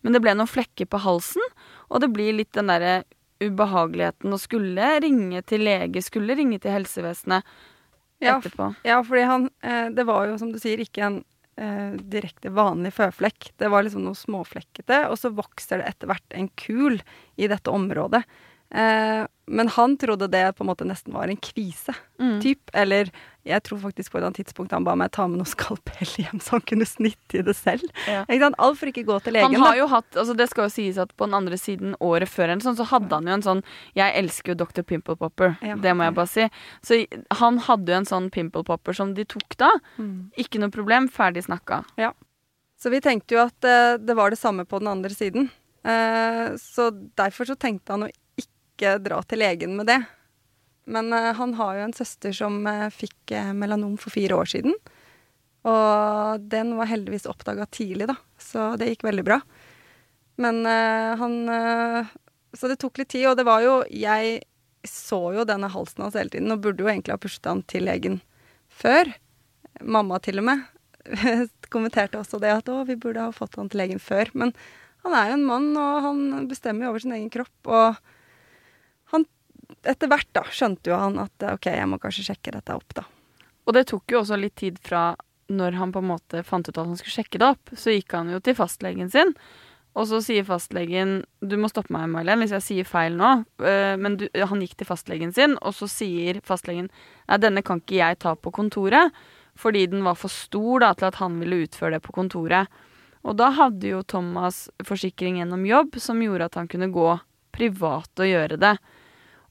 Men 0.07 0.15
det 0.15 0.21
ble 0.23 0.37
noen 0.39 0.47
flekker 0.47 0.87
på 0.87 1.01
halsen, 1.03 1.43
og 1.91 1.99
det 1.99 2.07
blir 2.15 2.37
litt 2.37 2.53
den 2.55 2.71
derre 2.71 3.01
ubehageligheten 3.43 4.31
å 4.31 4.39
skulle 4.39 4.85
ringe 5.03 5.41
til 5.43 5.65
lege, 5.67 5.99
skulle 5.99 6.37
ringe 6.39 6.61
til 6.63 6.71
helsevesenet 6.71 7.43
Ja, 8.23 8.37
etterpå. 8.37 8.69
Ja, 8.87 9.01
fordi 9.03 9.25
han 9.27 9.49
eh, 9.59 9.89
Det 9.91 10.07
var 10.07 10.29
jo, 10.29 10.37
som 10.39 10.53
du 10.53 10.61
sier, 10.63 10.79
ikke 10.79 11.03
en 11.09 11.17
eh, 11.59 11.97
direkte 11.99 12.53
vanlig 12.55 12.93
føflekk. 12.95 13.51
Det 13.59 13.67
var 13.73 13.83
liksom 13.83 14.07
noe 14.07 14.15
småflekkete, 14.15 15.03
og 15.11 15.19
så 15.19 15.33
vokser 15.35 15.83
det 15.83 15.91
etter 15.91 16.13
hvert 16.13 16.39
en 16.39 16.47
kul 16.55 17.01
i 17.35 17.51
dette 17.51 17.73
området. 17.73 18.23
Eh, 18.69 19.23
men 19.47 19.69
han 19.71 19.93
trodde 19.95 20.27
det 20.27 20.41
på 20.57 20.65
en 20.65 20.67
måte 20.67 20.83
nesten 20.83 21.13
var 21.15 21.29
en 21.31 21.37
kvise, 21.39 21.93
Mm. 22.19 22.41
typ. 22.41 22.69
Eller 22.73 23.07
jeg 23.45 23.63
tror 23.63 23.79
faktisk 23.79 24.11
på 24.11 24.17
et 24.17 24.19
eller 24.19 24.27
annet 24.33 24.39
tidspunkt 24.43 24.71
han 24.75 24.83
ba 24.83 24.95
meg 24.95 25.11
ta 25.15 25.27
med 25.27 25.37
noe 25.39 25.47
skalpell 25.47 26.09
hjem, 26.19 26.41
så 26.43 26.57
han 26.57 26.61
kunne 26.67 26.83
snitte 26.85 27.39
i 27.39 27.43
det 27.47 27.55
selv. 27.55 27.85
Ja. 28.07 28.25
Alt 28.57 28.77
for 28.79 28.87
ikke 28.91 29.05
gå 29.07 29.21
til 29.23 29.33
legen. 29.37 29.53
Han 29.55 29.61
har 29.63 29.71
da. 29.75 29.77
jo 29.79 29.87
hatt, 29.87 30.09
altså 30.17 30.35
Det 30.35 30.49
skal 30.49 30.67
jo 30.67 30.73
sies 30.73 30.97
at 30.97 31.15
på 31.15 31.25
den 31.29 31.33
andre 31.37 31.55
siden 31.55 31.95
året 32.01 32.27
før 32.27 32.49
eller 32.51 32.65
sånn, 32.65 32.75
så 32.75 32.89
hadde 32.91 33.13
han 33.15 33.23
jo 33.29 33.33
en 33.37 33.45
sånn 33.45 33.63
Jeg 33.95 34.15
elsker 34.19 34.51
jo 34.51 34.65
Dr. 34.65 34.83
Pimple 34.83 35.15
Popper, 35.15 35.57
Ja, 35.61 35.75
det 35.75 35.95
må 35.95 36.03
jeg 36.03 36.15
bare 36.15 36.27
si. 36.27 36.49
Så 36.83 37.05
han 37.39 37.59
hadde 37.59 37.87
jo 37.93 37.97
en 38.01 38.05
sånn 38.09 38.29
Pimple 38.29 38.63
Popper 38.67 38.93
som 38.93 39.13
de 39.13 39.23
tok 39.23 39.55
da. 39.57 39.71
Mm. 39.97 40.31
Ikke 40.37 40.59
noe 40.59 40.69
problem, 40.73 41.07
ferdig 41.07 41.45
snakka. 41.47 41.85
Så 42.77 42.91
vi 42.91 42.99
tenkte 42.99 43.33
jo 43.33 43.39
at 43.47 43.63
eh, 43.65 43.95
det 43.97 44.13
var 44.15 44.29
det 44.29 44.37
samme 44.37 44.65
på 44.67 44.77
den 44.79 44.87
andre 44.91 45.09
siden. 45.09 45.47
Eh, 45.87 46.51
så 46.61 46.91
derfor 47.15 47.47
så 47.49 47.55
tenkte 47.57 47.95
han 47.95 48.03
å 48.05 48.09
ikke 48.77 48.97
dra 49.03 49.19
til 49.25 49.41
legen 49.41 49.75
med 49.75 49.89
det. 49.89 49.99
Men 50.87 51.11
eh, 51.13 51.33
han 51.35 51.53
har 51.59 51.75
jo 51.75 51.87
en 51.87 51.95
søster 51.95 52.35
som 52.35 52.61
eh, 52.67 52.87
fikk 52.93 53.33
eh, 53.35 53.51
melanom 53.53 53.97
for 53.99 54.13
fire 54.13 54.37
år 54.39 54.47
siden. 54.53 54.75
Og 55.67 56.45
den 56.47 56.77
var 56.77 56.87
heldigvis 56.87 57.27
oppdaga 57.27 57.65
tidlig, 57.67 58.07
da, 58.07 58.15
så 58.39 58.69
det 58.79 58.87
gikk 58.93 59.03
veldig 59.03 59.25
bra. 59.27 59.41
Men 60.39 60.61
han 61.17 61.33
Så 62.53 62.69
det 62.69 62.77
tok 62.77 62.99
litt 63.01 63.09
tid, 63.09 63.25
og 63.25 63.39
det 63.39 63.43
var 63.43 63.63
jo 63.65 63.71
Jeg 63.89 64.43
så 64.85 65.17
jo 65.33 65.43
denne 65.49 65.67
halsen 65.67 66.05
hans 66.05 66.15
hele 66.15 66.29
tiden, 66.29 66.53
og 66.53 66.61
burde 66.61 66.85
jo 66.85 66.91
egentlig 66.91 67.15
ha 67.15 67.19
pushet 67.19 67.49
han 67.49 67.65
til 67.67 67.83
legen 67.89 68.19
før. 68.69 69.09
Mamma 69.81 70.21
til 70.23 70.39
og 70.39 70.45
med 70.47 70.61
kommenterte 71.73 72.21
også 72.21 72.39
det 72.39 72.53
at 72.53 72.69
å, 72.71 72.83
vi 72.87 72.95
burde 72.95 73.25
ha 73.25 73.33
fått 73.35 73.57
han 73.59 73.67
til 73.73 73.81
legen 73.81 73.99
før. 73.99 74.29
Men 74.37 74.53
han 75.03 75.17
er 75.17 75.31
jo 75.31 75.39
en 75.39 75.47
mann, 75.49 75.67
og 75.75 76.05
han 76.05 76.47
bestemmer 76.47 76.85
jo 76.85 76.93
over 76.93 77.03
sin 77.03 77.17
egen 77.17 77.33
kropp. 77.33 77.57
Og 77.65 77.99
etter 79.87 80.11
hvert 80.11 80.29
da 80.35 80.43
skjønte 80.51 80.91
jo 80.91 80.97
han 80.99 81.21
at 81.23 81.47
ok, 81.53 81.69
jeg 81.73 81.87
må 81.89 81.99
kanskje 82.01 82.27
sjekke 82.31 82.53
dette 82.57 82.75
opp, 82.75 82.97
da. 82.97 83.05
Og 83.67 83.75
det 83.75 83.87
tok 83.89 84.13
jo 84.13 84.21
også 84.21 84.37
litt 84.39 84.55
tid 84.59 84.77
fra 84.83 85.09
når 85.51 85.77
han 85.79 85.93
på 85.95 86.01
en 86.03 86.09
måte 86.11 86.43
fant 86.43 86.67
ut 86.67 86.75
at 86.75 86.85
han 86.85 86.97
skulle 86.99 87.15
sjekke 87.21 87.39
det 87.39 87.47
opp. 87.47 87.71
Så 87.75 87.93
gikk 87.95 88.15
han 88.15 88.31
jo 88.31 88.39
til 88.43 88.55
fastlegen 88.55 89.11
sin, 89.11 89.33
og 89.97 90.05
så 90.09 90.19
sier 90.21 90.45
fastlegen 90.45 91.23
Du 91.41 91.55
må 91.57 91.69
stoppe 91.71 91.93
meg, 91.95 92.09
Mailen, 92.11 92.43
hvis 92.43 92.53
jeg 92.57 92.65
sier 92.65 92.87
feil 92.87 93.15
nå. 93.17 93.31
eh, 93.65 93.95
Men 93.97 94.19
du, 94.19 94.27
han 94.35 94.61
gikk 94.61 94.75
til 94.77 94.89
fastlegen 94.89 95.33
sin, 95.33 95.55
og 95.61 95.73
så 95.75 95.87
sier 95.89 96.41
fastlegen 96.45 96.91
Nei, 97.27 97.39
denne 97.41 97.63
kan 97.65 97.81
ikke 97.81 97.97
jeg 97.97 98.19
ta 98.21 98.35
på 98.35 98.53
kontoret. 98.53 99.15
Fordi 99.57 99.87
den 99.89 100.03
var 100.05 100.19
for 100.19 100.29
stor 100.29 100.83
da, 100.83 100.91
til 100.93 101.09
at 101.09 101.17
han 101.17 101.39
ville 101.41 101.63
utføre 101.65 101.95
det 101.95 102.03
på 102.05 102.13
kontoret. 102.13 102.69
Og 103.25 103.39
da 103.39 103.49
hadde 103.57 103.89
jo 103.89 104.03
Thomas 104.05 104.67
forsikring 104.85 105.39
gjennom 105.41 105.65
jobb 105.65 105.97
som 105.99 106.21
gjorde 106.21 106.45
at 106.51 106.59
han 106.59 106.69
kunne 106.69 106.91
gå 106.93 107.07
privat 107.57 108.21
og 108.21 108.29
gjøre 108.29 108.59
det. 108.61 108.75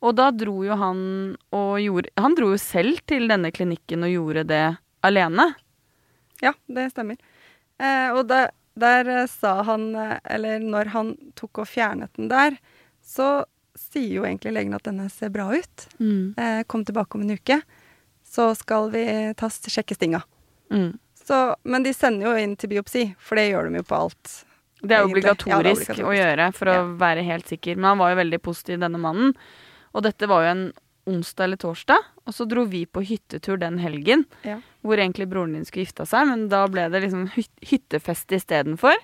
Og 0.06 0.14
da 0.18 0.28
dro 0.30 0.60
jo 0.66 0.76
han 0.78 1.00
og 1.56 1.72
gjorde 1.82 2.12
Han 2.22 2.36
dro 2.38 2.52
jo 2.52 2.58
selv 2.62 3.00
til 3.10 3.26
denne 3.30 3.50
klinikken 3.54 4.04
og 4.06 4.12
gjorde 4.12 4.44
det 4.52 4.62
alene. 5.06 5.48
Ja, 6.44 6.52
det 6.70 6.90
stemmer. 6.92 7.16
Eh, 7.80 8.10
og 8.12 8.26
der, 8.30 8.50
der 8.78 9.08
eh, 9.22 9.26
sa 9.30 9.58
han, 9.66 9.88
eh, 9.96 10.16
eller 10.36 10.62
når 10.62 10.90
han 10.94 11.12
tok 11.38 11.62
og 11.64 11.68
fjernet 11.70 12.12
den 12.18 12.28
der, 12.32 12.56
så 13.04 13.44
sier 13.76 14.18
jo 14.20 14.24
egentlig 14.24 14.54
legen 14.56 14.74
at 14.76 14.86
denne 14.88 15.08
ser 15.12 15.32
bra 15.34 15.48
ut. 15.52 15.86
Eh, 16.00 16.62
kom 16.68 16.84
tilbake 16.88 17.18
om 17.18 17.24
en 17.26 17.34
uke, 17.36 17.60
så 18.26 18.50
skal 18.56 18.90
vi 18.94 19.04
ta, 19.36 19.50
sjekke 19.50 19.96
stinga. 19.98 20.22
Mm. 20.72 20.94
Så, 21.26 21.40
men 21.64 21.84
de 21.86 21.92
sender 21.96 22.28
jo 22.30 22.36
inn 22.40 22.56
til 22.56 22.70
biopsi, 22.72 23.06
for 23.18 23.38
det 23.40 23.48
gjør 23.50 23.68
de 23.70 23.80
jo 23.82 23.86
på 23.88 24.00
alt. 24.06 24.32
Det 24.80 24.86
er. 24.86 24.86
Ja, 24.86 24.88
det 24.88 24.96
er 24.98 25.08
obligatorisk. 25.10 25.94
å 26.04 26.12
gjøre 26.14 26.50
for 26.54 26.70
å 26.70 26.74
Ja. 26.76 26.82
være 27.00 27.24
helt 27.26 27.48
sikker. 27.48 27.76
Men 27.76 27.84
han 27.94 27.98
var 27.98 28.10
jo 28.12 28.20
veldig 28.22 28.42
positiv, 28.44 28.78
denne 28.80 29.00
mannen. 29.00 29.32
Og 29.96 30.04
dette 30.04 30.28
var 30.28 30.44
jo 30.44 30.52
en 30.52 30.66
onsdag 31.06 31.46
eller 31.46 31.60
torsdag, 31.62 32.08
og 32.26 32.34
så 32.34 32.44
dro 32.50 32.66
vi 32.68 32.82
på 32.90 33.04
hyttetur 33.06 33.60
den 33.62 33.78
helgen. 33.78 34.26
Ja. 34.44 34.58
Hvor 34.84 34.98
egentlig 34.98 35.28
broren 35.30 35.54
din 35.56 35.64
skulle 35.66 35.86
gifta 35.86 36.06
seg, 36.08 36.26
men 36.28 36.48
da 36.52 36.64
ble 36.70 36.88
det 36.92 37.04
liksom 37.06 37.28
hyt 37.36 37.52
hyttefest 37.64 38.34
istedenfor. 38.36 38.98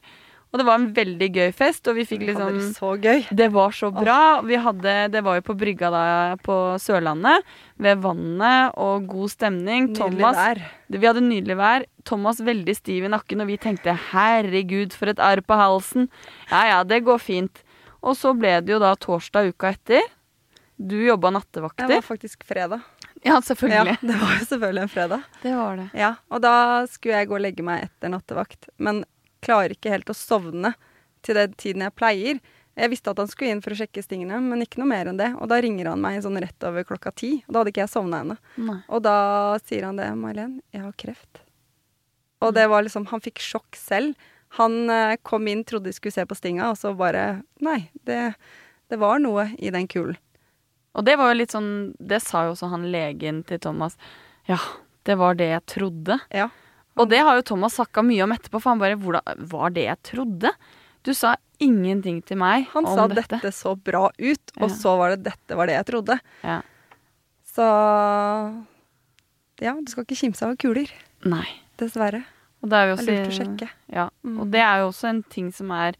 Og 0.52 0.60
det 0.60 0.66
var 0.68 0.76
en 0.76 0.90
veldig 0.92 1.28
gøy 1.32 1.52
fest, 1.56 1.88
og 1.88 1.96
vi 1.96 2.04
fikk 2.04 2.26
liksom 2.28 2.58
det 2.58 2.66
så 2.76 2.90
gøy. 3.00 3.22
Det 3.32 3.46
var 3.54 3.72
så 3.72 3.88
bra. 3.94 4.42
Vi 4.44 4.58
hadde, 4.60 4.96
det 5.14 5.22
var 5.24 5.38
jo 5.38 5.44
på 5.46 5.56
brygga 5.56 5.88
da 5.94 6.02
på 6.44 6.56
Sørlandet, 6.82 7.46
ved 7.80 8.02
vannet 8.04 8.76
og 8.76 9.06
god 9.08 9.32
stemning. 9.32 9.88
Nydelig 9.88 10.02
Thomas 10.02 10.36
vær. 10.36 10.60
Vi 10.92 11.08
hadde 11.08 11.24
nydelig 11.24 11.56
vær. 11.56 11.86
Thomas 12.04 12.42
veldig 12.44 12.74
stiv 12.76 13.08
i 13.08 13.12
nakken, 13.14 13.40
og 13.40 13.48
vi 13.48 13.56
tenkte 13.56 13.96
'herregud, 13.96 14.92
for 14.92 15.08
et 15.08 15.22
arr 15.22 15.40
på 15.40 15.56
halsen'. 15.56 16.10
Ja 16.50 16.66
ja, 16.68 16.82
det 16.84 17.00
går 17.08 17.18
fint. 17.18 17.64
Og 18.02 18.18
så 18.18 18.36
ble 18.36 18.60
det 18.60 18.74
jo 18.74 18.82
da 18.82 18.92
torsdag 18.94 19.54
uka 19.54 19.72
etter. 19.72 20.04
Du 20.88 20.96
jobba 20.98 21.30
Det 21.88 21.94
var 21.94 22.02
faktisk 22.02 22.44
fredag. 22.48 22.80
Ja, 23.22 23.36
Ja, 23.36 23.40
selvfølgelig. 23.40 23.98
det 24.00 24.16
var 24.18 24.32
jo 24.38 24.46
selvfølgelig 24.50 24.82
en 24.82 24.88
fredag. 24.88 25.22
Det 25.42 25.54
var 25.54 25.76
det. 25.76 25.90
Ja, 25.94 26.14
og 26.28 26.40
da 26.42 26.54
skulle 26.90 27.20
jeg 27.20 27.28
gå 27.30 27.36
og 27.38 27.44
legge 27.44 27.62
meg 27.66 27.84
etter 27.86 28.10
nattevakt, 28.10 28.66
men 28.82 29.04
klarer 29.42 29.76
ikke 29.76 29.92
helt 29.92 30.10
å 30.10 30.16
sovne 30.16 30.74
til 31.22 31.38
den 31.38 31.54
tiden 31.54 31.84
jeg 31.86 31.94
pleier. 31.94 32.40
Jeg 32.74 32.90
visste 32.90 33.12
at 33.12 33.20
han 33.20 33.28
skulle 33.30 33.52
inn 33.52 33.60
for 33.62 33.74
å 33.74 33.78
sjekke 33.78 34.02
stingene, 34.02 34.40
men 34.42 34.64
ikke 34.64 34.80
noe 34.80 34.88
mer 34.90 35.10
enn 35.10 35.20
det. 35.20 35.28
Og 35.38 35.50
da 35.52 35.60
ringer 35.62 35.90
han 35.92 36.00
meg 36.02 36.22
sånn 36.24 36.40
rett 36.40 36.66
over 36.66 36.86
klokka 36.88 37.12
ti, 37.14 37.32
og 37.46 37.52
da 37.52 37.60
hadde 37.62 37.72
ikke 37.74 37.84
jeg 37.84 37.92
sovna 37.92 38.22
ennå. 38.24 38.36
Og 38.88 39.02
da 39.04 39.16
sier 39.62 39.86
han 39.86 40.00
det, 40.00 40.08
May-Len, 40.18 40.56
jeg 40.72 40.82
har 40.86 40.94
kreft. 40.98 41.42
Og 42.42 42.54
det 42.56 42.66
var 42.72 42.82
liksom, 42.82 43.06
han 43.12 43.22
fikk 43.22 43.38
sjokk 43.44 43.76
selv. 43.78 44.16
Han 44.58 44.90
eh, 44.90 45.14
kom 45.22 45.46
inn, 45.48 45.62
trodde 45.68 45.92
de 45.92 45.94
skulle 45.96 46.16
se 46.16 46.24
på 46.26 46.36
stinga, 46.36 46.72
og 46.72 46.80
så 46.80 46.90
bare, 46.96 47.42
nei, 47.62 47.84
det, 48.08 48.32
det 48.90 48.98
var 49.00 49.20
noe 49.22 49.50
i 49.62 49.70
den 49.72 49.86
kulen. 49.88 50.18
Og 50.94 51.04
det 51.06 51.16
var 51.16 51.30
jo 51.32 51.38
litt 51.38 51.52
sånn 51.54 51.94
Det 51.98 52.18
sa 52.20 52.44
jo 52.44 52.52
også 52.54 52.68
han 52.70 52.82
legen 52.92 53.42
til 53.48 53.58
Thomas. 53.58 53.96
Ja, 54.48 54.58
det 55.08 55.16
var 55.18 55.34
det 55.38 55.48
jeg 55.52 55.64
trodde. 55.66 56.18
Ja. 56.30 56.48
Og 57.00 57.08
det 57.08 57.22
har 57.24 57.38
jo 57.38 57.42
Thomas 57.54 57.78
snakka 57.78 58.02
mye 58.04 58.22
om 58.26 58.32
etterpå, 58.34 58.60
for 58.60 58.70
han 58.74 58.78
bare 58.82 58.98
Hvordan 59.00 59.46
var 59.48 59.70
det 59.70 59.86
jeg 59.86 60.02
trodde? 60.12 60.50
Du 61.02 61.14
sa 61.14 61.36
ingenting 61.62 62.20
til 62.26 62.36
meg 62.38 62.66
Han 62.74 62.84
om 62.86 62.94
sa 62.98 63.06
dette. 63.08 63.38
dette 63.40 63.52
så 63.54 63.72
bra 63.78 64.10
ut, 64.18 64.52
og 64.60 64.68
Ja. 64.68 64.74
så 64.76 64.96
var 64.98 65.10
det 65.16 65.22
dette 65.24 65.56
var 65.56 65.66
det 65.66 65.74
jeg 65.78 65.86
trodde. 65.86 66.18
Ja. 66.44 66.60
Så 67.52 67.64
ja, 69.62 69.74
du 69.78 69.90
skal 69.90 70.04
ikke 70.06 70.18
kimse 70.18 70.46
av 70.46 70.56
kuler, 70.60 70.90
Nei. 71.24 71.46
dessverre. 71.78 72.24
Og 72.62 72.70
det 72.70 72.78
er 72.78 72.88
jo 72.92 72.96
Det 72.96 73.08
er 73.08 73.12
lurt 73.24 73.32
å 73.32 73.36
sjekke. 73.38 73.68
Ja. 73.92 74.08
Mm. 74.24 74.36
Og 74.40 74.50
det 74.50 74.60
er 74.62 74.78
jo 74.82 74.88
også 74.92 75.08
en 75.10 75.22
ting 75.24 75.50
som 75.52 75.70
er 75.74 75.94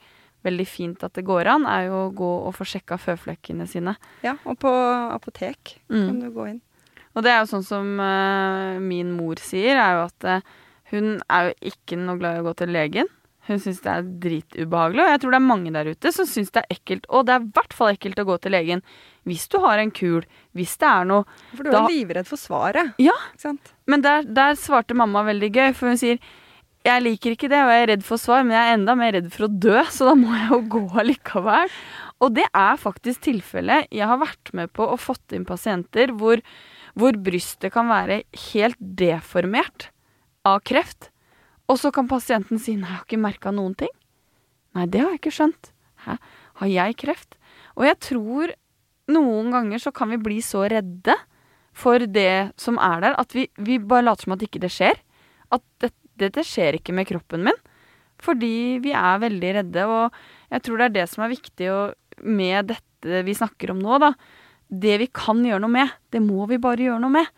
veldig 0.44 0.66
fint 0.68 1.04
at 1.06 1.12
det 1.14 1.24
går 1.24 1.46
an, 1.46 1.64
er 1.66 1.86
jo 1.88 2.00
å 2.08 2.12
gå 2.14 2.30
og 2.48 2.54
få 2.56 2.64
sjekka 2.66 2.98
føflekkene 2.98 3.66
sine. 3.70 3.96
Ja, 4.24 4.36
og 4.44 4.58
på 4.58 4.70
apotek 5.14 5.78
Mm. 5.88 6.06
kan 6.06 6.20
du 6.20 6.30
gå 6.30 6.48
inn. 6.50 6.60
Og 7.14 7.22
det 7.22 7.30
er 7.30 7.40
jo 7.44 7.50
sånn 7.56 7.64
som 7.66 7.98
uh, 8.00 8.78
min 8.80 9.12
mor 9.12 9.36
sier, 9.36 9.76
er 9.76 9.98
jo 9.98 10.04
at 10.08 10.24
uh, 10.24 10.40
hun 10.92 11.18
er 11.28 11.50
jo 11.50 11.72
ikke 11.72 11.98
noe 12.00 12.16
glad 12.18 12.36
i 12.38 12.40
å 12.40 12.46
gå 12.48 12.54
til 12.56 12.72
legen. 12.72 13.06
Hun 13.48 13.58
syns 13.58 13.80
det 13.82 13.90
er 13.90 14.02
dritubehagelig, 14.22 15.02
og 15.02 15.08
jeg 15.10 15.20
tror 15.20 15.32
det 15.34 15.38
er 15.40 15.46
mange 15.48 15.72
der 15.74 15.88
ute 15.90 16.12
som 16.14 16.26
syns 16.30 16.52
det 16.54 16.62
er 16.62 16.76
ekkelt. 16.76 17.06
Og 17.10 17.26
det 17.26 17.34
er 17.34 17.40
i 17.42 17.50
hvert 17.56 17.72
fall 17.74 17.90
ekkelt 17.96 18.20
å 18.22 18.26
gå 18.28 18.36
til 18.44 18.54
legen 18.54 18.82
hvis 19.26 19.48
du 19.50 19.58
har 19.62 19.78
en 19.82 19.90
kul, 19.94 20.22
hvis 20.54 20.76
det 20.78 20.86
er 20.88 21.04
noe 21.06 21.24
For 21.56 21.62
du 21.66 21.70
Da- 21.70 21.84
er 21.84 21.90
livredd 21.90 22.26
for 22.26 22.36
svaret. 22.38 22.94
Ja. 22.98 23.14
Sant? 23.36 23.72
Men 23.86 24.00
der, 24.02 24.22
der 24.22 24.54
svarte 24.54 24.94
mamma 24.94 25.22
veldig 25.26 25.50
gøy, 25.54 25.74
for 25.74 25.88
hun 25.92 25.98
sier 26.00 26.18
jeg 26.82 27.02
liker 27.04 27.34
ikke 27.34 27.50
det, 27.50 27.60
og 27.62 27.70
jeg 27.72 27.84
er 27.84 27.90
redd 27.92 28.04
for 28.06 28.20
svar, 28.20 28.42
men 28.44 28.56
jeg 28.56 28.68
er 28.68 28.76
enda 28.78 28.94
mer 28.98 29.14
redd 29.16 29.30
for 29.34 29.46
å 29.46 29.52
dø, 29.52 29.78
så 29.94 30.10
da 30.10 30.16
må 30.18 30.32
jeg 30.34 30.50
jo 30.50 30.60
gå 30.76 30.82
allikevel. 31.02 31.74
Og 32.22 32.36
det 32.36 32.46
er 32.46 32.78
faktisk 32.78 33.24
tilfellet. 33.26 33.88
Jeg 33.90 34.06
har 34.06 34.20
vært 34.20 34.52
med 34.54 34.70
på 34.74 34.86
og 34.86 35.00
fått 35.02 35.34
inn 35.34 35.46
pasienter 35.48 36.12
hvor, 36.18 36.42
hvor 36.98 37.18
brystet 37.18 37.74
kan 37.74 37.90
være 37.90 38.22
helt 38.52 38.78
deformert 38.78 39.88
av 40.46 40.62
kreft. 40.66 41.10
Og 41.70 41.78
så 41.80 41.90
kan 41.94 42.10
pasienten 42.10 42.60
si 42.60 42.76
'nei, 42.76 42.86
jeg 42.86 42.98
har 42.98 43.04
ikke 43.06 43.22
merka 43.22 43.50
noen 43.54 43.74
ting'. 43.78 43.94
Nei, 44.74 44.86
det 44.86 45.00
har 45.00 45.10
jeg 45.10 45.20
ikke 45.20 45.34
skjønt. 45.34 45.72
Hæ? 46.06 46.18
Har 46.60 46.68
jeg 46.68 46.96
kreft? 47.00 47.36
Og 47.76 47.86
jeg 47.86 47.98
tror 48.00 48.54
noen 49.12 49.50
ganger 49.52 49.82
så 49.82 49.92
kan 49.94 50.10
vi 50.12 50.20
bli 50.20 50.40
så 50.44 50.66
redde 50.70 51.16
for 51.72 51.98
det 51.98 52.52
som 52.60 52.78
er 52.78 53.00
der, 53.00 53.16
at 53.18 53.32
vi, 53.34 53.48
vi 53.56 53.78
bare 53.78 54.04
later 54.04 54.26
som 54.26 54.36
at 54.36 54.44
ikke 54.44 54.60
det 54.62 54.72
skjer. 54.72 54.98
At 55.52 55.64
det, 55.80 55.92
dette 56.22 56.44
skjer 56.46 56.78
ikke 56.78 56.94
med 56.96 57.08
kroppen 57.08 57.44
min. 57.46 57.58
Fordi 58.22 58.78
vi 58.82 58.94
er 58.94 59.22
veldig 59.22 59.52
redde, 59.58 59.86
og 59.90 60.52
jeg 60.52 60.64
tror 60.64 60.78
det 60.78 60.88
er 60.88 60.96
det 61.00 61.06
som 61.10 61.24
er 61.24 61.32
viktig 61.32 61.70
med 62.22 62.70
dette 62.70 63.24
vi 63.26 63.34
snakker 63.34 63.72
om 63.74 63.80
nå, 63.82 63.98
da. 64.02 64.12
Det 64.72 64.98
vi 65.02 65.08
kan 65.12 65.42
gjøre 65.44 65.64
noe 65.64 65.74
med, 65.74 65.94
det 66.14 66.22
må 66.24 66.46
vi 66.50 66.60
bare 66.62 66.86
gjøre 66.86 67.02
noe 67.02 67.16
med. 67.18 67.30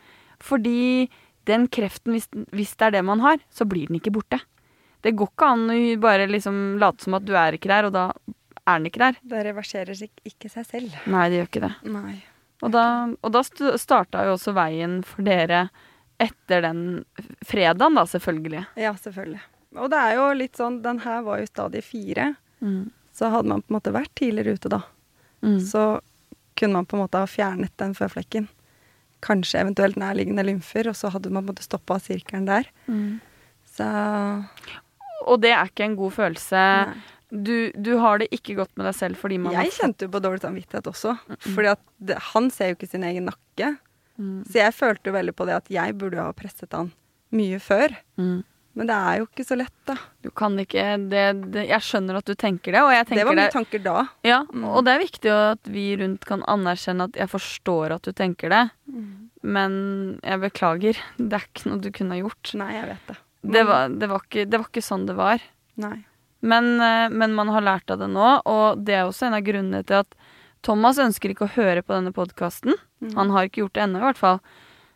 Fordi 0.45 1.09
den 1.49 1.67
kreften, 1.73 2.17
hvis, 2.17 2.29
det 2.77 2.89
er 2.89 2.99
det 2.99 3.05
man 3.07 3.23
har, 3.25 3.41
så 3.53 3.67
blir 3.69 3.89
den 3.89 3.99
ikke 4.01 4.13
borte. 4.15 4.41
Det 5.05 5.13
går 5.17 5.33
ikke 5.33 5.49
an 5.53 5.65
å 5.73 5.79
bare 6.01 6.29
liksom 6.31 6.61
late 6.81 7.05
som 7.05 7.17
at 7.19 7.27
du 7.29 7.35
er 7.37 7.57
ikke 7.57 7.73
der, 7.73 7.89
og 7.89 7.97
da 7.97 8.05
er 8.65 8.79
den 8.79 8.89
ikke 8.89 9.03
der. 9.03 9.19
Da 9.29 9.43
reverserer 9.45 10.07
ikke 10.25 10.53
seg 10.53 10.69
selv. 10.69 11.01
Nei, 11.11 11.27
det 11.33 11.41
gjør 11.41 11.51
ikke 11.51 11.65
det. 11.67 11.75
Nei. 11.93 12.15
Og 12.65 12.73
da, 12.73 12.85
og 13.21 13.35
da 13.35 13.43
starta 13.81 14.25
jo 14.25 14.39
også 14.39 14.55
veien 14.57 15.03
for 15.05 15.27
dere 15.27 15.67
etter 16.25 16.65
den 16.65 16.81
fredagen, 17.47 17.95
da, 17.99 18.05
selvfølgelig. 18.09 18.65
Ja, 18.81 18.95
selvfølgelig. 19.01 19.43
Og 19.77 19.89
det 19.93 19.99
er 20.01 20.17
jo 20.19 20.27
litt 20.39 20.59
sånn, 20.61 20.81
den 20.85 21.01
her 21.05 21.23
var 21.27 21.41
jo 21.43 21.51
stadie 21.51 21.83
fire, 21.85 22.33
Mm. 22.65 22.91
så 23.13 23.29
hadde 23.31 23.49
man 23.51 23.61
på 23.63 23.71
en 23.73 23.77
måte 23.77 23.93
vært 23.93 24.13
tidligere 24.17 24.55
ute 24.57 24.71
da. 24.73 24.79
Mm. 25.45 25.59
Så 25.61 25.83
kunne 26.57 26.73
man 26.79 26.87
på 26.87 26.97
en 26.97 27.03
måte 27.03 27.19
ha 27.21 27.27
fjernet 27.29 27.75
den 27.83 27.93
føflekken. 27.95 28.47
Kanskje 29.25 29.61
eventuelt 29.61 29.97
nærliggende 30.01 30.45
lymfer, 30.47 30.89
og 30.89 30.97
så 30.97 31.11
hadde 31.13 31.31
man 31.31 31.43
på 31.45 31.51
en 31.51 31.55
måte 31.55 31.67
stoppa 31.67 31.99
sirkelen 32.01 32.47
der. 32.49 32.65
Mm. 32.89 33.21
Så 33.75 33.85
Og 35.27 35.41
det 35.41 35.51
er 35.57 35.67
ikke 35.71 35.85
en 35.89 35.97
god 35.97 36.13
følelse. 36.13 36.63
Du, 37.33 37.73
du 37.75 37.97
har 37.99 38.19
det 38.21 38.29
ikke 38.31 38.55
godt 38.59 38.71
med 38.77 38.87
deg 38.87 38.95
selv 38.95 39.17
fordi 39.19 39.39
man 39.41 39.53
Jeg 39.57 39.65
har 39.73 39.79
kjente 39.81 40.07
jo 40.07 40.13
på 40.13 40.21
dårlig 40.23 40.43
samvittighet 40.45 40.87
også. 40.91 41.17
Fordi 41.55 41.71
at 41.73 41.81
det, 41.99 42.19
han 42.33 42.51
ser 42.55 42.71
jo 42.71 42.77
ikke 42.79 42.91
sin 42.93 43.03
egen 43.09 43.27
nakke. 43.31 43.73
Mm. 44.19 44.41
Så 44.47 44.61
jeg 44.61 44.75
følte 44.77 45.11
jo 45.11 45.15
veldig 45.17 45.35
på 45.35 45.47
det 45.49 45.55
at 45.59 45.71
jeg 45.75 45.95
burde 45.99 46.21
jo 46.21 46.27
ha 46.29 46.35
presset 46.37 46.73
han 46.77 46.93
mye 47.35 47.59
før. 47.63 47.95
Mm. 48.21 48.43
Men 48.75 48.89
det 48.91 48.95
er 48.95 49.19
jo 49.21 49.27
ikke 49.29 49.45
så 49.47 49.57
lett, 49.59 49.75
da. 49.87 49.95
Du 50.23 50.31
kan 50.35 50.57
ikke 50.59 50.85
det, 51.07 51.25
det, 51.55 51.63
Jeg 51.69 51.83
skjønner 51.87 52.17
at 52.19 52.27
du 52.27 52.33
tenker 52.35 52.75
det, 52.75 52.81
og 52.83 52.91
jeg 52.91 53.07
tenker 53.07 53.21
Det 53.21 53.27
var 53.29 53.37
mine 53.39 53.53
tanker 53.55 53.83
da. 53.85 54.01
Ja, 54.27 54.41
Mm. 54.51 54.65
og 54.67 54.85
det 54.87 54.95
er 54.97 55.03
viktig 55.05 55.31
at 55.35 55.71
vi 55.71 55.85
rundt 56.01 56.25
kan 56.27 56.43
anerkjenne 56.51 57.07
at 57.07 57.19
jeg 57.19 57.31
forstår 57.31 57.95
at 57.95 58.03
du 58.03 58.11
tenker 58.13 58.51
det, 58.51 58.65
men 59.45 59.77
jeg 60.25 60.41
beklager. 60.43 60.99
Det 61.19 61.39
er 61.39 61.47
ikke 61.47 61.71
noe 61.71 61.83
du 61.85 61.91
kunne 61.95 62.17
ha 62.17 62.23
gjort. 62.25 62.55
Nei, 62.59 62.71
jeg 62.75 62.89
vet 62.95 63.07
det. 63.13 63.17
Det 63.55 63.63
var, 63.69 63.89
det 63.93 64.09
var, 64.09 64.23
ikke, 64.25 64.45
det 64.49 64.59
var 64.61 64.69
ikke 64.71 64.83
sånn 64.87 65.07
det 65.07 65.17
var. 65.19 65.43
Nei. 65.77 65.97
Men, 66.45 66.69
eh, 66.81 67.09
men 67.13 67.35
man 67.37 67.49
har 67.53 67.65
lært 67.65 67.91
av 67.93 68.01
det 68.03 68.09
nå, 68.13 68.29
og 68.49 68.83
det 68.85 68.95
er 68.99 69.05
også 69.09 69.27
en 69.29 69.37
av 69.39 69.45
grunnene 69.47 69.85
til 69.87 70.03
at 70.03 70.17
Thomas 70.65 70.99
ønsker 71.03 71.33
ikke 71.35 71.47
å 71.49 71.55
høre 71.59 71.83
på 71.85 71.93
denne 71.97 72.13
podkasten. 72.17 72.79
Mm. 73.05 73.13
Han 73.19 73.35
har 73.35 73.49
ikke 73.49 73.65
gjort 73.65 73.77
det 73.77 73.85
ennå, 73.85 74.01
i 74.01 74.07
hvert 74.09 74.21
fall. 74.21 74.41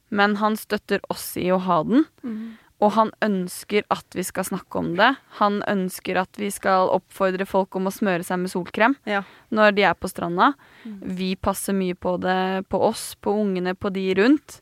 Men 0.08 0.38
han 0.40 0.56
støtter 0.56 1.02
oss 1.12 1.34
i 1.36 1.50
å 1.52 1.58
ha 1.60 1.82
den. 1.84 2.06
Mm. 2.24 2.56
Og 2.78 2.92
han 2.94 3.10
ønsker 3.26 3.82
at 3.90 4.14
vi 4.14 4.22
skal 4.24 4.46
snakke 4.46 4.78
om 4.80 4.92
det. 4.96 5.10
Han 5.40 5.58
ønsker 5.68 6.20
at 6.20 6.38
vi 6.38 6.48
skal 6.54 6.88
oppfordre 6.94 7.44
folk 7.48 7.74
om 7.76 7.90
å 7.90 7.92
smøre 7.92 8.24
seg 8.24 8.38
med 8.38 8.52
solkrem 8.52 8.94
Ja. 9.04 9.24
når 9.50 9.74
de 9.74 9.82
er 9.82 9.94
på 9.98 10.08
stranda. 10.08 10.52
Mm. 10.86 10.98
Vi 11.18 11.34
passer 11.36 11.74
mye 11.74 11.98
på 11.98 12.16
det, 12.22 12.68
på 12.70 12.80
oss, 12.80 13.16
på 13.20 13.34
ungene, 13.34 13.74
på 13.74 13.90
de 13.92 14.06
rundt. 14.14 14.60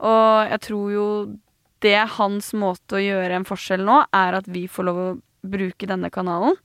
Og 0.00 0.48
jeg 0.48 0.60
tror 0.66 0.92
jo 0.94 1.06
det 1.84 1.94
er 1.96 2.06
hans 2.16 2.52
måte 2.56 2.96
å 2.96 3.04
gjøre 3.04 3.36
en 3.36 3.44
forskjell 3.48 3.84
nå, 3.84 4.02
er 4.12 4.34
at 4.40 4.48
vi 4.48 4.66
får 4.68 4.84
lov 4.88 4.96
å 5.04 5.20
bruke 5.44 5.86
denne 5.88 6.10
kanalen. 6.12 6.56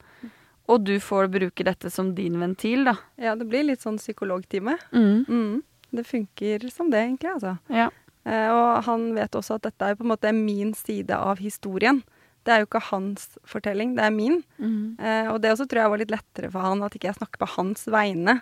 Og 0.72 0.82
du 0.82 0.96
får 1.04 1.30
bruke 1.34 1.66
dette 1.68 1.92
som 1.94 2.14
din 2.18 2.40
ventil, 2.42 2.88
da. 2.88 2.96
ja, 3.22 3.36
det 3.38 3.46
blir 3.50 3.68
litt 3.68 3.84
sånn 3.86 4.00
psykologtime. 4.02 4.78
Mm. 4.96 5.26
Mm. 5.30 5.62
Det 5.96 6.04
funker 6.08 6.66
som 6.74 6.90
det, 6.92 7.04
egentlig, 7.04 7.36
altså. 7.36 7.56
Ja. 7.70 7.92
Eh, 8.26 8.50
og 8.50 8.82
han 8.88 9.12
vet 9.16 9.38
også 9.38 9.60
at 9.60 9.68
dette 9.68 9.92
er 9.92 9.98
på 9.98 10.06
en 10.06 10.12
måte 10.16 10.34
min 10.34 10.74
side 10.78 11.14
av 11.14 11.42
historien. 11.44 12.02
Det 12.46 12.54
er 12.54 12.62
jo 12.62 12.68
ikke 12.70 12.84
hans 12.92 13.30
fortelling, 13.50 13.96
det 13.98 14.06
er 14.06 14.14
min. 14.14 14.42
Mm. 14.58 14.98
Eh, 14.98 15.30
og 15.34 15.40
det 15.42 15.54
også 15.54 15.70
tror 15.70 15.84
jeg 15.84 15.94
var 15.94 16.02
litt 16.02 16.14
lettere 16.14 16.52
for 16.54 16.66
han, 16.66 16.84
at 16.86 16.98
ikke 16.98 17.12
jeg 17.12 17.20
snakker 17.20 17.42
på 17.42 17.52
hans 17.56 17.88
vegne. 17.90 18.40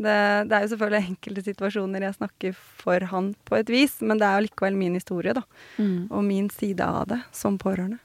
Det, 0.00 0.18
det 0.48 0.56
er 0.56 0.64
jo 0.64 0.70
selvfølgelig 0.72 1.10
enkelte 1.10 1.42
situasjoner 1.44 2.06
jeg 2.06 2.16
snakker 2.16 2.60
for 2.82 3.08
han 3.10 3.32
på 3.46 3.58
et 3.58 3.72
vis, 3.72 3.98
men 4.06 4.20
det 4.20 4.26
er 4.26 4.38
jo 4.38 4.46
likevel 4.46 4.78
min 4.78 4.94
historie, 4.98 5.34
da. 5.36 5.42
Mm. 5.78 6.06
Og 6.08 6.22
min 6.26 6.46
side 6.54 6.86
av 6.86 7.10
det 7.10 7.20
som 7.36 7.58
pårørende. 7.60 8.00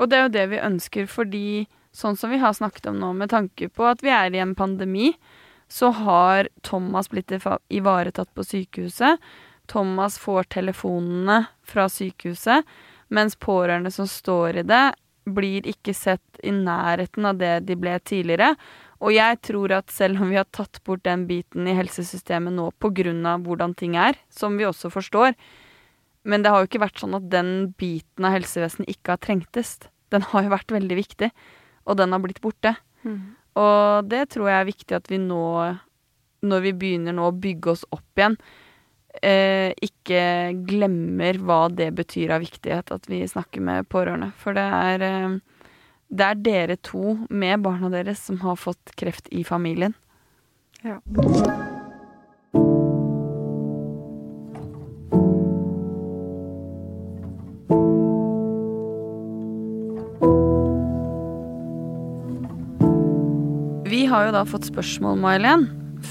Og 0.00 0.08
det 0.08 0.16
er 0.16 0.24
jo 0.24 0.32
det 0.36 0.46
vi 0.54 0.64
ønsker, 0.64 1.06
fordi 1.12 1.46
sånn 1.92 2.16
som 2.16 2.30
vi 2.32 2.40
har 2.42 2.54
snakket 2.56 2.90
om 2.90 2.98
nå, 3.00 3.12
med 3.18 3.32
tanke 3.32 3.68
på 3.68 3.86
at 3.90 4.02
vi 4.04 4.12
er 4.14 4.34
i 4.34 4.42
en 4.42 4.56
pandemi, 4.58 5.12
så 5.70 5.92
har 5.94 6.48
Thomas 6.66 7.10
blitt 7.10 7.32
ivaretatt 7.70 8.32
på 8.34 8.44
sykehuset. 8.46 9.20
Thomas 9.70 10.18
får 10.18 10.48
telefonene 10.56 11.44
fra 11.62 11.86
sykehuset. 11.88 12.66
Mens 13.10 13.36
pårørende 13.38 13.90
som 13.94 14.06
står 14.10 14.62
i 14.62 14.66
det, 14.66 14.84
blir 15.30 15.66
ikke 15.68 15.94
sett 15.94 16.40
i 16.42 16.50
nærheten 16.54 17.26
av 17.28 17.38
det 17.38 17.52
de 17.68 17.76
ble 17.78 17.96
tidligere. 18.02 18.54
Og 19.00 19.14
jeg 19.14 19.38
tror 19.46 19.72
at 19.78 19.92
selv 19.94 20.20
om 20.22 20.30
vi 20.32 20.38
har 20.40 20.48
tatt 20.52 20.80
bort 20.84 21.04
den 21.06 21.26
biten 21.28 21.68
i 21.68 21.76
helsesystemet 21.76 22.52
nå 22.56 22.70
pga. 22.82 23.36
hvordan 23.38 23.74
ting 23.74 23.96
er, 23.96 24.18
som 24.28 24.58
vi 24.58 24.66
også 24.66 24.90
forstår, 24.90 25.34
men 26.24 26.42
det 26.42 26.50
har 26.50 26.60
jo 26.60 26.68
ikke 26.68 26.84
vært 26.84 27.00
sånn 27.00 27.16
at 27.16 27.30
den 27.32 27.72
biten 27.80 28.24
av 28.24 28.34
helsevesenet 28.36 28.90
ikke 28.92 29.14
har 29.14 29.22
trengtes. 29.24 29.78
Den 30.12 30.22
har 30.22 30.44
jo 30.44 30.52
vært 30.52 30.74
veldig 30.74 30.96
viktig, 30.98 31.30
og 31.86 31.98
den 32.00 32.12
har 32.14 32.22
blitt 32.22 32.42
borte. 32.42 32.74
Mm. 33.02 33.36
Og 33.60 34.10
det 34.10 34.26
tror 34.34 34.50
jeg 34.50 34.60
er 34.60 34.68
viktig 34.68 34.96
at 34.98 35.08
vi 35.10 35.20
nå, 35.22 35.44
når 36.46 36.66
vi 36.66 36.74
begynner 36.76 37.16
nå 37.16 37.28
å 37.28 37.36
bygge 37.36 37.72
oss 37.74 37.86
opp 37.94 38.20
igjen, 38.20 38.36
eh, 39.22 39.72
ikke 39.82 40.22
glemmer 40.68 41.40
hva 41.42 41.62
det 41.72 41.90
betyr 41.98 42.36
av 42.36 42.44
viktighet 42.44 42.92
at 42.94 43.08
vi 43.10 43.22
snakker 43.28 43.64
med 43.64 43.88
pårørende. 43.90 44.32
For 44.38 44.56
det 44.56 44.66
er, 44.66 45.02
eh, 45.02 45.66
det 46.10 46.28
er 46.28 46.44
dere 46.44 46.76
to 46.76 47.18
med 47.28 47.62
barna 47.66 47.90
deres 47.90 48.22
som 48.22 48.40
har 48.44 48.56
fått 48.56 48.94
kreft 48.96 49.28
i 49.32 49.44
familien. 49.44 49.94
Ja. 50.82 51.00
Jo 64.30 64.36
da 64.36 64.46
fått 64.46 64.68
spørsmål, 64.68 65.16
May-Helen, 65.18 65.64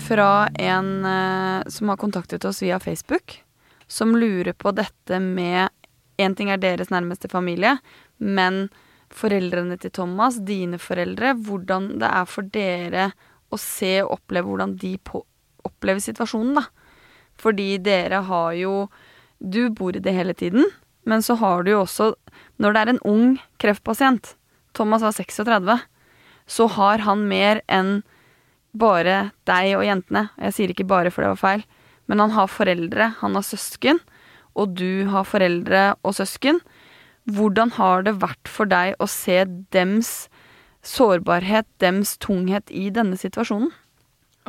fra 0.08 0.50
en 0.60 1.06
eh, 1.08 1.68
som 1.72 1.92
har 1.92 1.98
kontaktet 1.98 2.44
oss 2.46 2.60
via 2.60 2.80
Facebook, 2.80 3.38
som 3.88 4.16
lurer 4.16 4.54
på 4.54 4.74
dette 4.76 5.20
med 5.24 5.70
En 6.20 6.34
ting 6.36 6.50
er 6.52 6.60
deres 6.60 6.90
nærmeste 6.92 7.30
familie, 7.32 7.78
men 8.18 8.66
foreldrene 9.08 9.78
til 9.80 9.94
Thomas, 9.96 10.36
dine 10.44 10.76
foreldre, 10.76 11.32
hvordan 11.48 11.94
det 12.02 12.10
er 12.10 12.26
for 12.28 12.50
dere 12.52 13.06
å 13.48 13.60
se 13.62 13.94
og 14.04 14.18
oppleve 14.18 14.50
hvordan 14.50 14.74
de 14.82 14.98
på, 15.00 15.22
opplever 15.64 16.04
situasjonen, 16.04 16.60
da. 16.60 16.66
Fordi 17.40 17.78
dere 17.80 18.20
har 18.28 18.58
jo 18.60 18.90
Du 19.40 19.70
bor 19.72 19.96
i 19.96 20.04
det 20.04 20.12
hele 20.12 20.34
tiden, 20.34 20.68
men 21.08 21.24
så 21.24 21.38
har 21.40 21.64
du 21.64 21.72
jo 21.72 21.86
også 21.86 22.10
Når 22.60 22.74
det 22.74 22.82
er 22.82 22.90
en 22.92 23.02
ung 23.08 23.40
kreftpasient 23.64 24.36
Thomas 24.76 25.02
var 25.02 25.16
36 25.16 25.80
så 26.50 26.68
har 26.76 27.06
han 27.06 27.28
mer 27.30 27.62
enn 27.70 28.00
bare 28.80 29.32
deg 29.50 29.76
og 29.78 29.86
jentene. 29.86 30.28
Jeg 30.42 30.56
sier 30.56 30.74
ikke 30.74 30.88
bare, 30.90 31.12
for 31.14 31.26
det 31.26 31.34
var 31.34 31.42
feil. 31.42 31.66
Men 32.10 32.24
han 32.24 32.34
har 32.34 32.50
foreldre, 32.50 33.12
han 33.22 33.38
har 33.38 33.46
søsken, 33.46 34.02
og 34.58 34.74
du 34.80 35.06
har 35.14 35.28
foreldre 35.30 35.84
og 36.02 36.16
søsken. 36.18 36.62
Hvordan 37.30 37.76
har 37.78 38.06
det 38.08 38.18
vært 38.24 38.50
for 38.50 38.70
deg 38.70 38.98
å 38.98 39.08
se 39.10 39.44
dems 39.74 40.28
sårbarhet, 40.86 41.68
dems 41.82 42.16
tunghet 42.22 42.72
i 42.74 42.88
denne 42.94 43.20
situasjonen? 43.20 43.70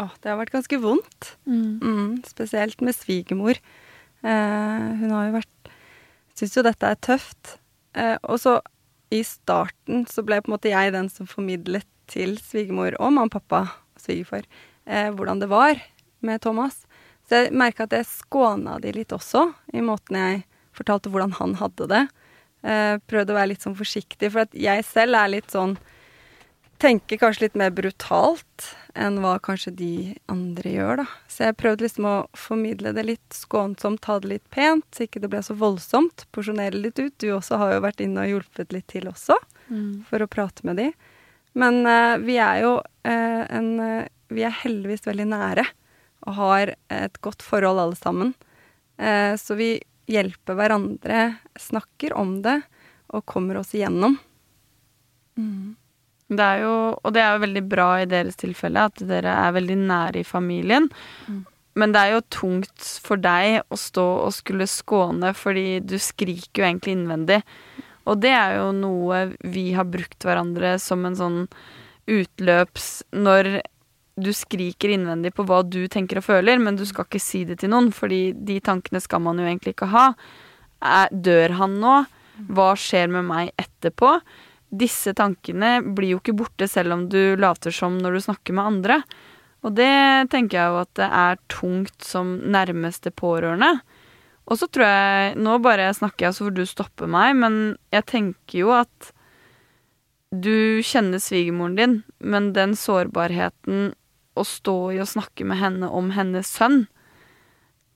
Åh, 0.00 0.12
det 0.23 0.30
har 0.30 0.38
vært 0.40 0.54
ganske 0.54 0.80
vondt. 0.80 1.35
Mm, 1.45 2.23
spesielt 2.25 2.80
med 2.80 2.97
svigermor. 2.97 3.61
Eh, 4.25 4.87
hun 5.00 5.12
har 5.12 5.28
jo 5.28 5.38
vært 5.40 5.73
Syns 6.40 6.54
jo 6.57 6.62
dette 6.64 6.88
er 6.88 6.97
tøft. 7.04 7.59
Eh, 7.92 8.16
og 8.25 8.38
så 8.40 8.54
i 9.10 9.22
starten 9.26 10.04
så 10.10 10.22
ble 10.26 10.40
på 10.40 10.50
en 10.50 10.56
måte 10.56 10.72
jeg 10.72 10.94
den 10.94 11.10
som 11.12 11.28
formidlet 11.28 11.86
til 12.10 12.36
svigermor 12.42 12.96
og 12.98 13.12
mamma 13.12 13.28
og 13.28 13.34
pappa 13.34 13.62
svigerfar 14.00 14.46
eh, 14.86 15.10
hvordan 15.14 15.42
det 15.42 15.50
var 15.50 15.80
med 16.24 16.42
Thomas. 16.42 16.84
Så 17.28 17.44
jeg 17.44 17.54
merka 17.54 17.86
at 17.86 17.94
jeg 17.94 18.08
skåna 18.08 18.78
de 18.82 18.92
litt 18.94 19.12
også, 19.14 19.50
i 19.74 19.82
måten 19.84 20.18
jeg 20.18 20.42
fortalte 20.76 21.12
hvordan 21.12 21.34
han 21.38 21.56
hadde 21.60 21.86
det. 21.90 22.02
Eh, 22.66 22.96
prøvde 23.10 23.34
å 23.34 23.38
være 23.38 23.52
litt 23.52 23.64
sånn 23.64 23.78
forsiktig, 23.78 24.32
for 24.32 24.44
at 24.44 24.56
jeg 24.56 24.84
selv 24.86 25.18
er 25.18 25.34
litt 25.36 25.50
sånn 25.52 25.76
Tenker 26.80 27.21
kanskje 27.21 27.45
litt 27.45 27.56
mer 27.60 27.73
brutalt 27.76 28.71
enn 28.97 29.19
hva 29.21 29.34
kanskje 29.45 29.73
de 29.76 29.95
andre 30.32 30.71
gjør, 30.73 31.02
da. 31.02 31.06
Så 31.28 31.45
jeg 31.45 31.56
prøvde 31.60 31.84
liksom 31.84 32.06
å 32.08 32.14
formidle 32.32 32.95
det 32.97 33.04
litt 33.04 33.36
skånsomt, 33.36 34.00
ta 34.06 34.16
det 34.23 34.30
litt 34.30 34.47
pent, 34.54 34.86
så 34.95 35.04
ikke 35.04 35.21
det 35.21 35.28
ble 35.32 35.43
så 35.45 35.56
voldsomt. 35.60 36.25
Porsjonere 36.32 36.80
litt 36.80 36.99
ut. 36.99 37.12
Du 37.21 37.28
også 37.36 37.58
har 37.60 37.75
jo 37.75 37.82
vært 37.84 38.00
inne 38.00 38.25
og 38.25 38.32
hjulpet 38.32 38.73
litt 38.73 38.88
til 38.93 39.10
også, 39.10 39.36
for 40.08 40.25
å 40.25 40.30
prate 40.30 40.64
med 40.66 40.80
de. 40.80 40.88
Men 41.60 41.82
uh, 41.84 42.16
vi 42.23 42.38
er 42.40 42.62
jo 42.64 42.73
uh, 42.78 43.43
en 43.50 43.71
uh, 43.82 44.08
Vi 44.30 44.45
er 44.47 44.54
heldigvis 44.62 45.02
veldig 45.08 45.26
nære 45.32 45.64
og 46.28 46.34
har 46.36 46.75
et 46.93 47.16
godt 47.25 47.43
forhold 47.43 47.80
alle 47.80 47.97
sammen. 47.97 48.34
Så 49.40 49.54
vi 49.56 49.71
hjelper 50.12 50.54
hverandre, 50.58 51.23
snakker 51.56 52.12
om 52.12 52.34
det 52.45 52.58
og 53.08 53.25
kommer 53.25 53.56
oss 53.56 53.73
igjennom. 53.73 54.19
Mm. 55.40 55.79
Det 56.30 56.47
er 56.47 56.60
jo, 56.62 56.75
og 56.95 57.14
det 57.14 57.23
er 57.25 57.34
jo 57.34 57.45
veldig 57.45 57.62
bra 57.66 57.88
i 58.00 58.08
deres 58.10 58.38
tilfelle 58.38 58.86
at 58.86 59.02
dere 59.02 59.32
er 59.49 59.56
veldig 59.56 59.78
nære 59.82 60.23
i 60.23 60.26
familien. 60.26 60.86
Mm. 61.26 61.40
Men 61.80 61.95
det 61.95 62.02
er 62.02 62.14
jo 62.16 62.26
tungt 62.34 62.86
for 63.02 63.21
deg 63.23 63.62
å 63.71 63.78
stå 63.78 64.06
og 64.26 64.34
skulle 64.34 64.69
skåne, 64.71 65.32
fordi 65.34 65.80
du 65.82 65.97
skriker 66.02 66.62
jo 66.62 66.69
egentlig 66.69 66.97
innvendig. 66.97 67.40
Og 68.10 68.19
det 68.23 68.32
er 68.34 68.58
jo 68.58 68.71
noe 68.75 69.26
vi 69.43 69.71
har 69.76 69.88
brukt 69.90 70.26
hverandre 70.26 70.76
som 70.82 71.04
en 71.06 71.19
sånn 71.19 71.43
utløps 72.10 73.04
Når 73.14 73.60
du 74.21 74.30
skriker 74.34 74.90
innvendig 74.90 75.30
på 75.36 75.45
hva 75.47 75.60
du 75.62 75.84
tenker 75.93 76.19
og 76.19 76.26
føler, 76.26 76.58
men 76.58 76.76
du 76.76 76.82
skal 76.88 77.06
ikke 77.06 77.23
si 77.23 77.45
det 77.49 77.60
til 77.60 77.71
noen, 77.73 77.90
fordi 77.95 78.32
de 78.34 78.58
tankene 78.64 79.00
skal 79.00 79.23
man 79.25 79.38
jo 79.38 79.47
egentlig 79.47 79.76
ikke 79.76 79.90
ha. 79.93 80.06
Er, 80.80 81.12
dør 81.12 81.54
han 81.60 81.78
nå? 81.80 81.95
Hva 82.50 82.73
skjer 82.78 83.10
med 83.12 83.28
meg 83.28 83.52
etterpå? 83.60 84.16
Disse 84.71 85.15
tankene 85.19 85.80
blir 85.83 86.15
jo 86.15 86.21
ikke 86.21 86.37
borte 86.39 86.69
selv 86.71 86.95
om 86.95 87.09
du 87.11 87.35
later 87.41 87.75
som 87.75 87.99
når 87.99 88.17
du 88.17 88.25
snakker 88.26 88.54
med 88.56 88.71
andre. 88.71 89.00
Og 89.67 89.75
det 89.76 90.30
tenker 90.33 90.61
jeg 90.61 90.73
jo 90.73 90.83
at 90.85 90.93
det 90.97 91.09
er 91.21 91.41
tungt 91.52 92.06
som 92.06 92.37
nærmeste 92.54 93.13
pårørende. 93.13 93.75
Og 94.50 94.59
så 94.59 94.67
tror 94.67 94.87
jeg 94.87 95.39
Nå 95.43 95.59
bare 95.63 95.91
snakker 95.95 96.28
jeg 96.28 96.37
så 96.37 96.47
får 96.49 96.56
du 96.56 96.65
stoppe 96.69 97.09
meg, 97.11 97.35
men 97.39 97.59
jeg 97.95 98.06
tenker 98.11 98.63
jo 98.65 98.75
at 98.75 99.11
du 100.30 100.78
kjenner 100.87 101.19
svigermoren 101.19 101.75
din, 101.75 101.95
men 102.23 102.52
den 102.54 102.76
sårbarheten 102.78 103.91
å 104.39 104.45
stå 104.47 104.76
i 104.95 105.00
og 105.02 105.11
snakke 105.11 105.47
med 105.47 105.59
henne 105.59 105.89
om 105.91 106.13
hennes 106.15 106.50
sønn, 106.54 106.85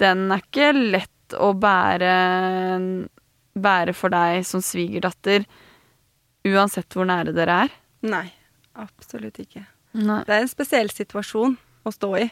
den 0.03 0.27
er 0.35 0.43
ikke 0.43 0.73
lett 0.75 1.37
å 1.39 1.53
bære, 1.55 2.15
bære 3.55 3.95
for 3.95 4.11
deg 4.15 4.43
som 4.47 4.63
svigerdatter, 4.67 5.47
uansett 6.45 6.93
hvor 6.95 7.07
nære 7.09 7.33
dere 7.37 7.59
er. 7.67 7.75
Nei, 8.05 8.27
absolutt 8.77 9.39
ikke. 9.41 9.65
Nei. 9.95 10.21
Det 10.27 10.35
er 10.35 10.43
en 10.45 10.51
spesiell 10.51 10.91
situasjon 10.93 11.57
å 11.87 11.93
stå 11.95 12.11
i. 12.21 12.31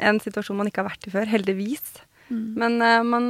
En 0.00 0.20
situasjon 0.22 0.58
man 0.58 0.68
ikke 0.70 0.82
har 0.84 0.90
vært 0.92 1.08
i 1.08 1.12
før, 1.12 1.28
heldigvis. 1.28 1.94
Mm. 2.30 2.44
Men 2.60 2.76
uh, 2.84 3.00
man 3.02 3.24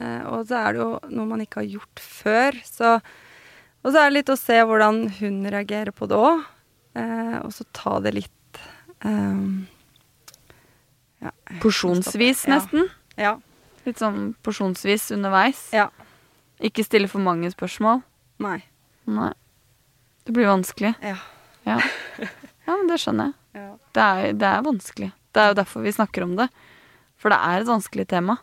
uh, 0.00 0.22
Og 0.34 0.48
så 0.48 0.58
er 0.58 0.74
det 0.74 0.80
jo 0.82 0.88
noe 1.14 1.28
man 1.30 1.44
ikke 1.44 1.60
har 1.60 1.68
gjort 1.76 2.02
før, 2.02 2.58
så 2.66 2.96
Og 3.84 3.92
så 3.92 4.00
er 4.00 4.10
det 4.10 4.16
litt 4.16 4.32
å 4.32 4.38
se 4.38 4.56
hvordan 4.66 5.04
hun 5.20 5.38
reagerer 5.46 5.94
på 5.94 6.08
det 6.10 6.18
òg, 6.18 6.42
uh, 6.98 7.38
og 7.44 7.52
så 7.54 7.66
ta 7.74 7.96
det 8.02 8.12
litt 8.14 8.60
eh, 9.02 9.38
ja, 11.22 11.32
Porsjonsvis, 11.62 12.44
Ja. 12.46 12.56
nesten. 12.56 12.88
Ja. 13.18 13.32
Litt 13.86 13.98
sånn 13.98 14.34
porsjonsvis 14.42 15.10
underveis. 15.14 15.64
Ja. 15.74 15.88
Ikke 16.62 16.84
stille 16.86 17.10
for 17.10 17.22
mange 17.22 17.50
spørsmål. 17.50 18.02
Nei. 18.42 18.60
Nei. 19.10 19.32
Det 20.24 20.34
blir 20.36 20.46
vanskelig. 20.50 20.94
Ja. 21.02 21.16
Ja, 21.66 21.78
ja 22.66 22.76
men 22.76 22.88
det 22.90 22.98
skjønner 23.02 23.30
jeg. 23.30 23.62
ja. 23.62 23.72
Det 23.92 24.02
er, 24.02 24.32
det 24.38 24.48
er 24.48 24.64
vanskelig. 24.66 25.10
Det 25.32 25.42
er 25.42 25.52
jo 25.52 25.58
derfor 25.58 25.84
vi 25.84 25.92
snakker 25.94 26.24
om 26.26 26.36
det. 26.38 26.48
For 27.20 27.32
det 27.32 27.38
er 27.38 27.60
et 27.62 27.68
vanskelig 27.70 28.06
tema. 28.10 28.38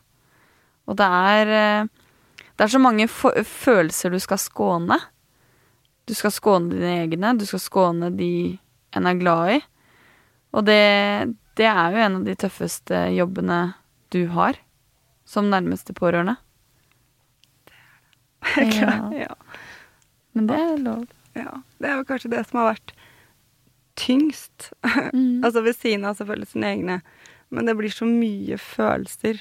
Og 0.89 0.97
det 0.97 1.05
er 1.05 1.51
eh, 1.53 1.89
Det 2.55 2.65
er 2.65 2.71
så 2.73 2.79
mange 2.81 3.07
følelser 3.07 4.11
du 4.11 4.19
skal 4.19 4.39
skåne. 4.41 4.97
Du 6.09 6.13
skal 6.17 6.33
skåne 6.33 6.73
dine 6.73 6.95
egne, 7.03 7.35
du 7.37 7.45
skal 7.45 7.61
skåne 7.61 8.09
de 8.17 8.57
en 8.97 9.05
er 9.05 9.19
glad 9.19 9.51
i. 9.53 9.59
Og 10.57 10.65
det, 10.65 11.35
det 11.59 11.67
er 11.69 11.93
jo 11.93 12.01
en 12.03 12.17
av 12.19 12.25
de 12.25 12.35
tøffeste 12.41 13.03
jobbene 13.13 13.59
du 14.09 14.23
har 14.33 14.57
som 15.29 15.51
nærmeste 15.51 15.93
pårørende. 15.93 16.35
Det 18.55 18.73
Ja. 18.81 19.11
ja. 19.13 19.35
Men 20.33 20.47
det 20.49 20.57
er 20.57 20.77
lov. 20.81 21.05
Ja. 21.39 21.55
Det 21.79 21.89
er 21.89 21.97
jo 21.99 22.05
kanskje 22.09 22.31
det 22.33 22.43
som 22.49 22.59
har 22.61 22.73
vært 22.75 22.93
tyngst. 23.99 24.71
Mm. 25.13 25.41
Altså 25.43 25.61
ved 25.65 25.75
siden 25.75 26.05
av 26.05 26.15
selvfølgelig 26.19 26.51
sine 26.51 26.67
egne. 26.75 26.95
Men 27.49 27.65
det 27.65 27.73
blir 27.79 27.91
så 27.93 28.05
mye 28.05 28.57
følelser. 28.61 29.39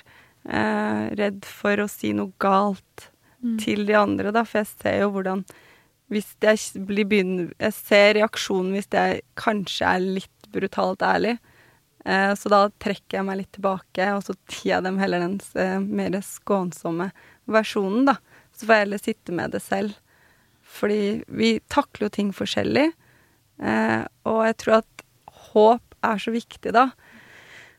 Eh, 0.49 1.03
redd 1.19 1.45
for 1.45 1.83
å 1.85 1.89
si 1.91 2.13
noe 2.17 2.33
galt 2.43 3.11
Mm. 3.39 3.53
til 3.63 3.85
de 3.87 3.95
andre, 3.95 4.33
da. 4.35 4.43
For 4.43 4.59
jeg 4.65 4.67
ser 4.67 4.97
jo 5.05 5.11
hvordan 5.15 5.45
Hvis 6.11 6.33
jeg 6.43 6.85
blir 6.89 7.05
begynner 7.07 7.53
Jeg 7.61 7.73
ser 7.77 8.15
reaksjonen 8.17 8.73
hvis 8.75 8.89
jeg 8.91 9.21
kanskje 9.37 9.87
er 9.87 10.01
litt 10.01 10.49
brutalt 10.51 11.05
ærlig. 11.07 11.37
Eh, 12.05 12.33
så 12.35 12.49
da 12.51 12.65
trekker 12.81 13.19
jeg 13.21 13.25
meg 13.29 13.37
litt 13.45 13.53
tilbake, 13.53 14.09
og 14.17 14.25
så 14.25 14.35
gir 14.49 14.73
jeg 14.73 14.83
dem 14.89 14.99
heller 14.99 15.21
den 15.23 15.39
eh, 15.55 15.79
mer 15.79 16.11
skånsomme 16.19 17.13
versjonen, 17.47 18.07
da. 18.11 18.17
Så 18.57 18.67
får 18.67 18.75
jeg 18.75 18.87
heller 18.87 18.99
sitte 19.05 19.33
med 19.37 19.51
det 19.55 19.63
selv. 19.63 19.95
Fordi 20.69 21.25
vi 21.29 21.55
takler 21.73 22.07
jo 22.09 22.15
ting 22.15 22.31
forskjellig. 22.37 22.91
Eh, 23.59 24.03
og 24.29 24.41
jeg 24.47 24.57
tror 24.63 24.77
at 24.83 25.05
håp 25.51 25.97
er 26.07 26.21
så 26.23 26.31
viktig 26.35 26.73
da. 26.77 26.91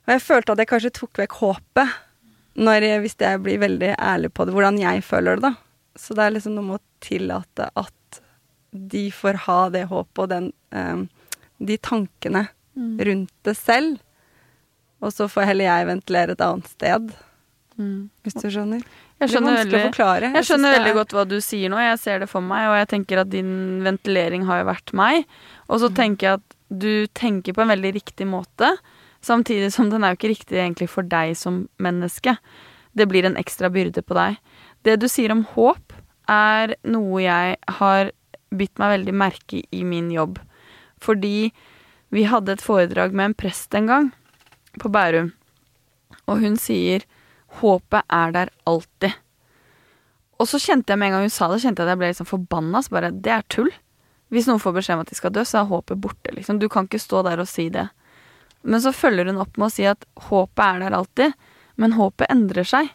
Og 0.08 0.14
jeg 0.16 0.24
følte 0.26 0.52
at 0.56 0.64
jeg 0.64 0.72
kanskje 0.72 0.92
tok 0.98 1.22
vekk 1.22 1.38
håpet 1.40 1.98
når 2.60 2.84
jeg, 2.84 3.02
hvis 3.06 3.16
jeg 3.22 3.40
blir 3.46 3.60
veldig 3.62 3.94
ærlig 4.02 4.34
på 4.36 4.44
det, 4.46 4.54
hvordan 4.58 4.80
jeg 4.82 5.04
føler 5.06 5.38
det, 5.40 5.52
da. 5.52 5.54
Så 5.96 6.16
det 6.18 6.26
er 6.26 6.34
liksom 6.36 6.56
noe 6.58 6.66
med 6.66 6.80
å 6.80 7.06
tillate 7.06 7.70
at 7.80 8.20
de 8.72 9.06
får 9.16 9.38
ha 9.46 9.60
det 9.74 9.86
håpet 9.90 10.24
og 10.26 10.30
den 10.34 10.52
eh, 10.76 11.06
De 11.60 11.78
tankene 11.78 12.48
Mm. 12.80 13.00
rundt 13.04 13.32
det 13.44 13.56
selv. 13.58 13.98
Og 15.02 15.12
så 15.12 15.26
får 15.28 15.48
heller 15.50 15.66
jeg 15.66 15.88
ventilere 15.90 16.32
et 16.32 16.42
annet 16.46 16.68
sted, 16.70 17.10
Mm. 17.76 18.10
hvis 18.24 18.38
du 18.38 18.46
skjønner. 18.48 18.84
Jeg 19.20 19.28
er 19.28 19.34
skjønner 19.34 19.58
veldig 19.58 19.80
forklare. 19.90 20.30
Jeg 20.38 20.48
skjønner 20.48 20.76
veldig 20.78 20.94
godt 20.96 21.14
hva 21.18 21.26
du 21.28 21.36
sier 21.44 21.72
nå. 21.72 21.80
Jeg 21.84 22.00
ser 22.00 22.22
det 22.24 22.30
for 22.32 22.46
meg, 22.46 22.70
og 22.70 22.78
jeg 22.80 22.88
tenker 22.94 23.20
at 23.20 23.32
din 23.34 23.52
ventilering 23.84 24.46
har 24.48 24.62
jo 24.62 24.70
vært 24.70 24.94
meg. 24.96 25.28
Og 25.68 25.82
så 25.84 25.90
tenker 25.92 26.28
jeg 26.28 26.40
at 26.40 26.56
du 26.70 26.94
tenker 27.18 27.56
på 27.58 27.66
en 27.66 27.74
veldig 27.74 27.92
riktig 27.98 28.28
måte, 28.30 28.72
samtidig 29.26 29.74
som 29.76 29.90
den 29.92 30.06
er 30.06 30.14
jo 30.14 30.20
ikke 30.22 30.32
riktig 30.32 30.60
egentlig 30.62 30.88
for 30.94 31.04
deg 31.04 31.34
som 31.36 31.66
menneske. 31.84 32.38
Det 32.96 33.10
blir 33.12 33.28
en 33.28 33.36
ekstra 33.40 33.68
byrde 33.74 34.06
på 34.06 34.16
deg. 34.16 34.40
Det 34.88 34.96
du 35.02 35.10
sier 35.12 35.34
om 35.36 35.44
håp, 35.56 35.98
er 36.30 36.76
noe 36.86 37.24
jeg 37.24 37.58
har 37.82 38.12
bitt 38.54 38.80
meg 38.80 38.96
veldig 39.00 39.16
merke 39.18 39.60
i 39.60 39.82
i 39.82 39.84
min 39.84 40.12
jobb. 40.14 40.38
Fordi 41.02 41.52
vi 42.14 42.24
hadde 42.30 42.56
et 42.56 42.64
foredrag 42.64 43.14
med 43.14 43.32
en 43.32 43.38
prest 43.38 43.76
en 43.76 43.90
gang, 43.90 44.10
på 44.80 44.90
Bærum, 44.94 45.34
og 46.30 46.44
hun 46.44 46.56
sier 46.62 47.04
håpet 47.60 48.06
er 48.14 48.34
der 48.36 48.52
alltid. 48.70 49.18
Og 50.40 50.48
så 50.48 50.60
kjente 50.62 50.94
jeg 50.94 51.00
med 51.02 51.10
en 51.10 51.18
gang 51.18 51.28
hun 51.28 51.34
sa 51.34 51.50
det, 51.52 51.60
kjente 51.64 51.84
jeg 51.84 51.90
at 51.90 51.94
jeg 51.96 52.02
ble 52.02 52.12
liksom 52.14 52.30
forbanna. 52.30 52.82
Så 52.84 52.94
bare, 52.96 53.12
det 53.12 53.34
er 53.36 53.48
tull. 53.52 53.72
Hvis 54.30 54.48
noen 54.48 54.62
får 54.62 54.78
beskjed 54.78 55.00
om 55.00 55.04
at 55.04 55.12
de 55.12 55.18
skal 55.18 55.34
dø, 55.36 55.44
så 55.48 55.62
er 55.62 55.72
håpet 55.72 56.00
borte, 56.00 56.32
liksom. 56.36 56.62
Du 56.62 56.70
kan 56.72 56.88
ikke 56.88 57.02
stå 57.02 57.24
der 57.26 57.42
og 57.42 57.50
si 57.50 57.68
det. 57.74 57.90
Men 58.62 58.84
så 58.84 58.94
følger 58.96 59.30
hun 59.32 59.42
opp 59.42 59.58
med 59.58 59.70
å 59.70 59.74
si 59.74 59.88
at 59.90 60.06
håpet 60.30 60.64
er 60.66 60.84
der 60.84 60.96
alltid, 60.96 61.36
men 61.80 61.96
håpet 61.98 62.30
endrer 62.32 62.68
seg. 62.68 62.92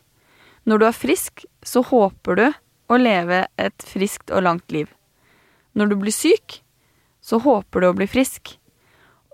Når 0.65 0.81
du 0.81 0.87
er 0.89 0.97
frisk, 0.97 1.45
så 1.65 1.83
håper 1.85 2.39
du 2.41 2.47
å 2.93 3.01
leve 3.01 3.45
et 3.61 3.85
friskt 3.85 4.33
og 4.33 4.45
langt 4.47 4.73
liv. 4.73 4.89
Når 5.75 5.91
du 5.91 5.97
blir 6.01 6.15
syk, 6.15 6.61
så 7.25 7.41
håper 7.43 7.83
du 7.83 7.89
å 7.89 7.97
bli 7.97 8.09
frisk. 8.09 8.55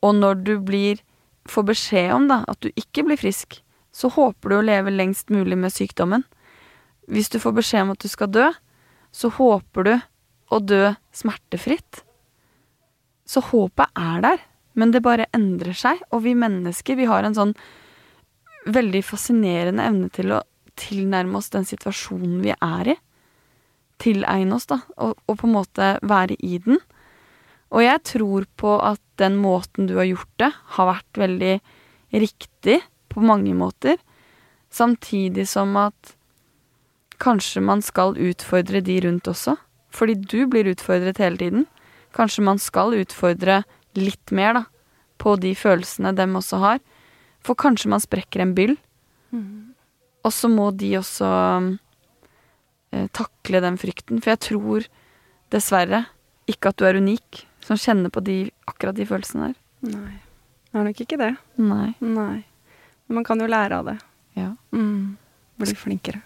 Og 0.02 0.16
når 0.16 0.42
du 0.46 0.54
blir, 0.64 1.02
får 1.50 1.66
beskjed 1.68 2.14
om 2.14 2.28
da, 2.30 2.42
at 2.48 2.62
du 2.62 2.70
ikke 2.78 3.04
blir 3.06 3.20
frisk, 3.20 3.60
så 4.00 4.08
håper 4.14 4.52
du 4.52 4.56
å 4.58 4.64
leve 4.64 4.92
lengst 4.94 5.32
mulig 5.32 5.58
med 5.60 5.74
sykdommen. 5.74 6.24
Hvis 7.10 7.28
du 7.32 7.40
får 7.42 7.58
beskjed 7.58 7.84
om 7.84 7.92
at 7.94 8.00
du 8.00 8.08
skal 8.08 8.30
dø, 8.32 8.46
så 9.12 9.28
håper 9.34 9.86
du 9.86 9.94
å 10.50 10.60
dø 10.62 10.84
smertefritt. 11.14 12.02
Så 13.28 13.42
håpet 13.50 13.92
er 13.98 14.22
der, 14.24 14.40
men 14.78 14.94
det 14.94 15.04
bare 15.04 15.28
endrer 15.36 15.76
seg. 15.76 16.00
Og 16.14 16.24
vi 16.24 16.36
mennesker, 16.38 16.96
vi 16.96 17.08
har 17.10 17.26
en 17.26 17.36
sånn 17.36 17.54
veldig 18.70 19.02
fascinerende 19.06 19.84
evne 19.86 20.08
til 20.14 20.34
å 20.36 20.42
tilnærme 20.80 21.38
oss 21.38 21.50
den 21.52 21.66
situasjonen 21.68 22.40
vi 22.44 22.54
er 22.54 22.94
i. 22.94 22.96
Tilegne 24.00 24.56
oss, 24.56 24.68
da, 24.70 24.80
og, 24.96 25.18
og 25.28 25.36
på 25.42 25.48
en 25.48 25.56
måte 25.58 25.90
være 26.00 26.38
i 26.40 26.56
den. 26.64 26.80
Og 27.70 27.84
jeg 27.84 28.02
tror 28.14 28.46
på 28.58 28.78
at 28.82 29.02
den 29.20 29.36
måten 29.42 29.90
du 29.90 29.98
har 30.00 30.08
gjort 30.08 30.32
det, 30.40 30.50
har 30.76 30.88
vært 30.88 31.20
veldig 31.20 31.52
riktig 32.16 32.80
på 33.10 33.22
mange 33.24 33.52
måter. 33.56 33.98
Samtidig 34.70 35.48
som 35.50 35.76
at 35.80 36.14
kanskje 37.20 37.62
man 37.64 37.82
skal 37.84 38.16
utfordre 38.16 38.80
de 38.84 39.00
rundt 39.04 39.28
også. 39.28 39.56
Fordi 39.90 40.14
du 40.14 40.46
blir 40.50 40.70
utfordret 40.70 41.18
hele 41.18 41.36
tiden. 41.40 41.66
Kanskje 42.16 42.44
man 42.46 42.58
skal 42.62 42.94
utfordre 42.96 43.62
litt 43.98 44.30
mer, 44.34 44.54
da. 44.54 44.64
På 45.20 45.34
de 45.36 45.52
følelsene 45.58 46.14
dem 46.16 46.38
også 46.38 46.60
har. 46.62 46.78
For 47.44 47.58
kanskje 47.58 47.90
man 47.92 48.02
sprekker 48.02 48.44
en 48.44 48.54
byll. 48.56 48.76
Og 50.24 50.32
så 50.32 50.48
må 50.52 50.70
de 50.76 50.94
også 50.98 51.28
eh, 52.92 53.06
takle 53.16 53.60
den 53.64 53.78
frykten. 53.80 54.20
For 54.20 54.34
jeg 54.34 54.42
tror 54.48 54.88
dessverre 55.52 56.04
ikke 56.50 56.72
at 56.72 56.80
du 56.80 56.86
er 56.88 56.98
unik 57.00 57.44
som 57.64 57.78
kjenner 57.80 58.12
på 58.12 58.22
de, 58.24 58.50
akkurat 58.70 58.96
de 58.96 59.06
følelsene 59.08 59.50
der. 59.50 59.58
Nei. 59.94 60.16
Det 60.70 60.78
er 60.78 60.86
nok 60.86 61.02
ikke 61.02 61.18
det. 61.20 61.34
Nei. 61.58 61.90
Nei. 62.00 62.44
Men 63.10 63.18
man 63.18 63.24
kan 63.26 63.40
jo 63.42 63.48
lære 63.50 63.74
av 63.74 63.88
det. 63.90 63.96
Ja. 64.38 64.52
Mm. 64.70 65.16
Bli 65.58 65.72
flinkere. 65.74 66.20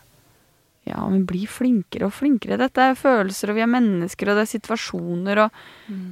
Ja, 0.85 1.01
men 1.09 1.23
bli 1.25 1.47
flinkere 1.49 2.11
og 2.11 2.12
flinkere. 2.12 2.59
Dette 2.61 2.90
er 2.90 2.99
følelser, 2.99 3.49
og 3.49 3.57
vi 3.57 3.62
er 3.64 3.70
mennesker, 3.73 4.29
og 4.29 4.37
det 4.37 4.42
er 4.44 4.51
situasjoner, 4.51 5.47
og 5.47 5.62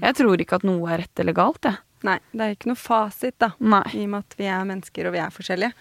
Jeg 0.01 0.17
tror 0.17 0.41
ikke 0.41 0.57
at 0.57 0.65
noe 0.65 0.89
er 0.89 1.03
rett 1.03 1.21
eller 1.21 1.37
galt, 1.37 1.69
jeg. 1.69 1.77
Nei, 2.09 2.17
det 2.33 2.41
er 2.41 2.55
ikke 2.57 2.71
noe 2.71 2.81
fasit, 2.81 3.37
da. 3.37 3.51
Nei. 3.61 3.83
I 3.93 4.07
og 4.07 4.15
med 4.15 4.25
at 4.25 4.39
vi 4.41 4.49
er 4.49 4.65
mennesker 4.71 5.11
og 5.11 5.13
vi 5.13 5.21
er 5.21 5.35
forskjellige. 5.35 5.77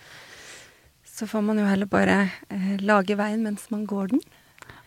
Så 1.07 1.27
får 1.31 1.41
man 1.47 1.63
jo 1.63 1.69
heller 1.69 1.87
bare 1.87 2.17
eh, 2.51 2.75
lage 2.83 3.15
veien 3.15 3.41
mens 3.47 3.71
man 3.71 3.87
går 3.87 4.11
den. 4.11 4.21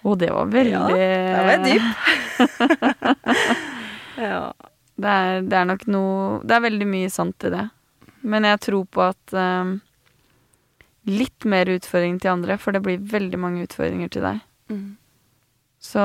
Og 0.04 0.18
det 0.20 0.28
var 0.36 0.52
veldig 0.52 0.70
Ja, 0.70 0.84
det 0.92 1.40
var 1.48 1.64
dyp. 1.64 1.88
ja. 4.28 4.52
Det 4.94 5.10
er, 5.10 5.40
det 5.42 5.56
er 5.58 5.64
nok 5.66 5.88
noe 5.90 6.36
Det 6.46 6.54
er 6.54 6.62
veldig 6.68 6.86
mye 6.86 7.08
sant 7.10 7.48
i 7.48 7.50
det. 7.56 7.64
Men 8.22 8.46
jeg 8.46 8.60
tror 8.68 8.84
på 8.86 9.02
at 9.08 9.34
eh, 9.34 9.74
litt 11.08 11.44
mer 11.44 11.68
utfordring 11.68 12.18
til 12.20 12.32
andre, 12.32 12.56
for 12.60 12.72
det 12.72 12.82
blir 12.84 13.02
veldig 13.12 13.40
mange 13.40 13.64
utfordringer 13.66 14.12
til 14.12 14.24
deg. 14.24 14.40
Mm. 14.72 14.96
Så 15.84 16.04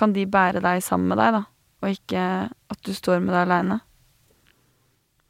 kan 0.00 0.14
de 0.16 0.24
bære 0.26 0.62
deg 0.64 0.82
sammen 0.84 1.12
med 1.12 1.20
deg, 1.20 1.36
da, 1.36 1.42
og 1.82 1.92
ikke 1.92 2.22
at 2.48 2.80
du 2.86 2.94
står 2.96 3.20
med 3.20 3.34
deg 3.34 3.42
aleine. 3.44 3.80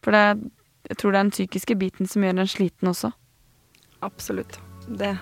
For 0.07 0.15
det, 0.15 0.51
jeg 0.89 1.01
tror 1.01 1.13
det 1.13 1.19
er 1.19 1.27
den 1.27 1.35
psykiske 1.35 1.77
biten 1.81 2.07
som 2.07 2.23
gjør 2.23 2.39
en 2.39 2.51
sliten 2.51 2.93
også. 2.93 3.11
Absolutt. 4.07 4.61
Det 4.87 5.17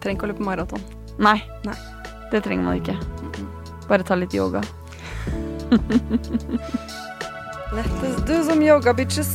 trenger 0.00 0.14
ikke 0.14 0.28
å 0.28 0.30
løpe 0.30 0.46
maraton. 0.46 0.82
Nei, 1.18 1.40
Nei. 1.66 1.76
det 2.30 2.44
trenger 2.46 2.68
man 2.68 2.78
ikke. 2.78 2.96
Bare 3.90 4.06
ta 4.06 4.14
litt 4.18 4.34
yoga. 4.34 4.62
Let 7.74 7.90
us 8.06 8.22
do 8.22 8.44
some 8.46 8.62
yoga, 8.62 8.94
bitches. 8.94 9.34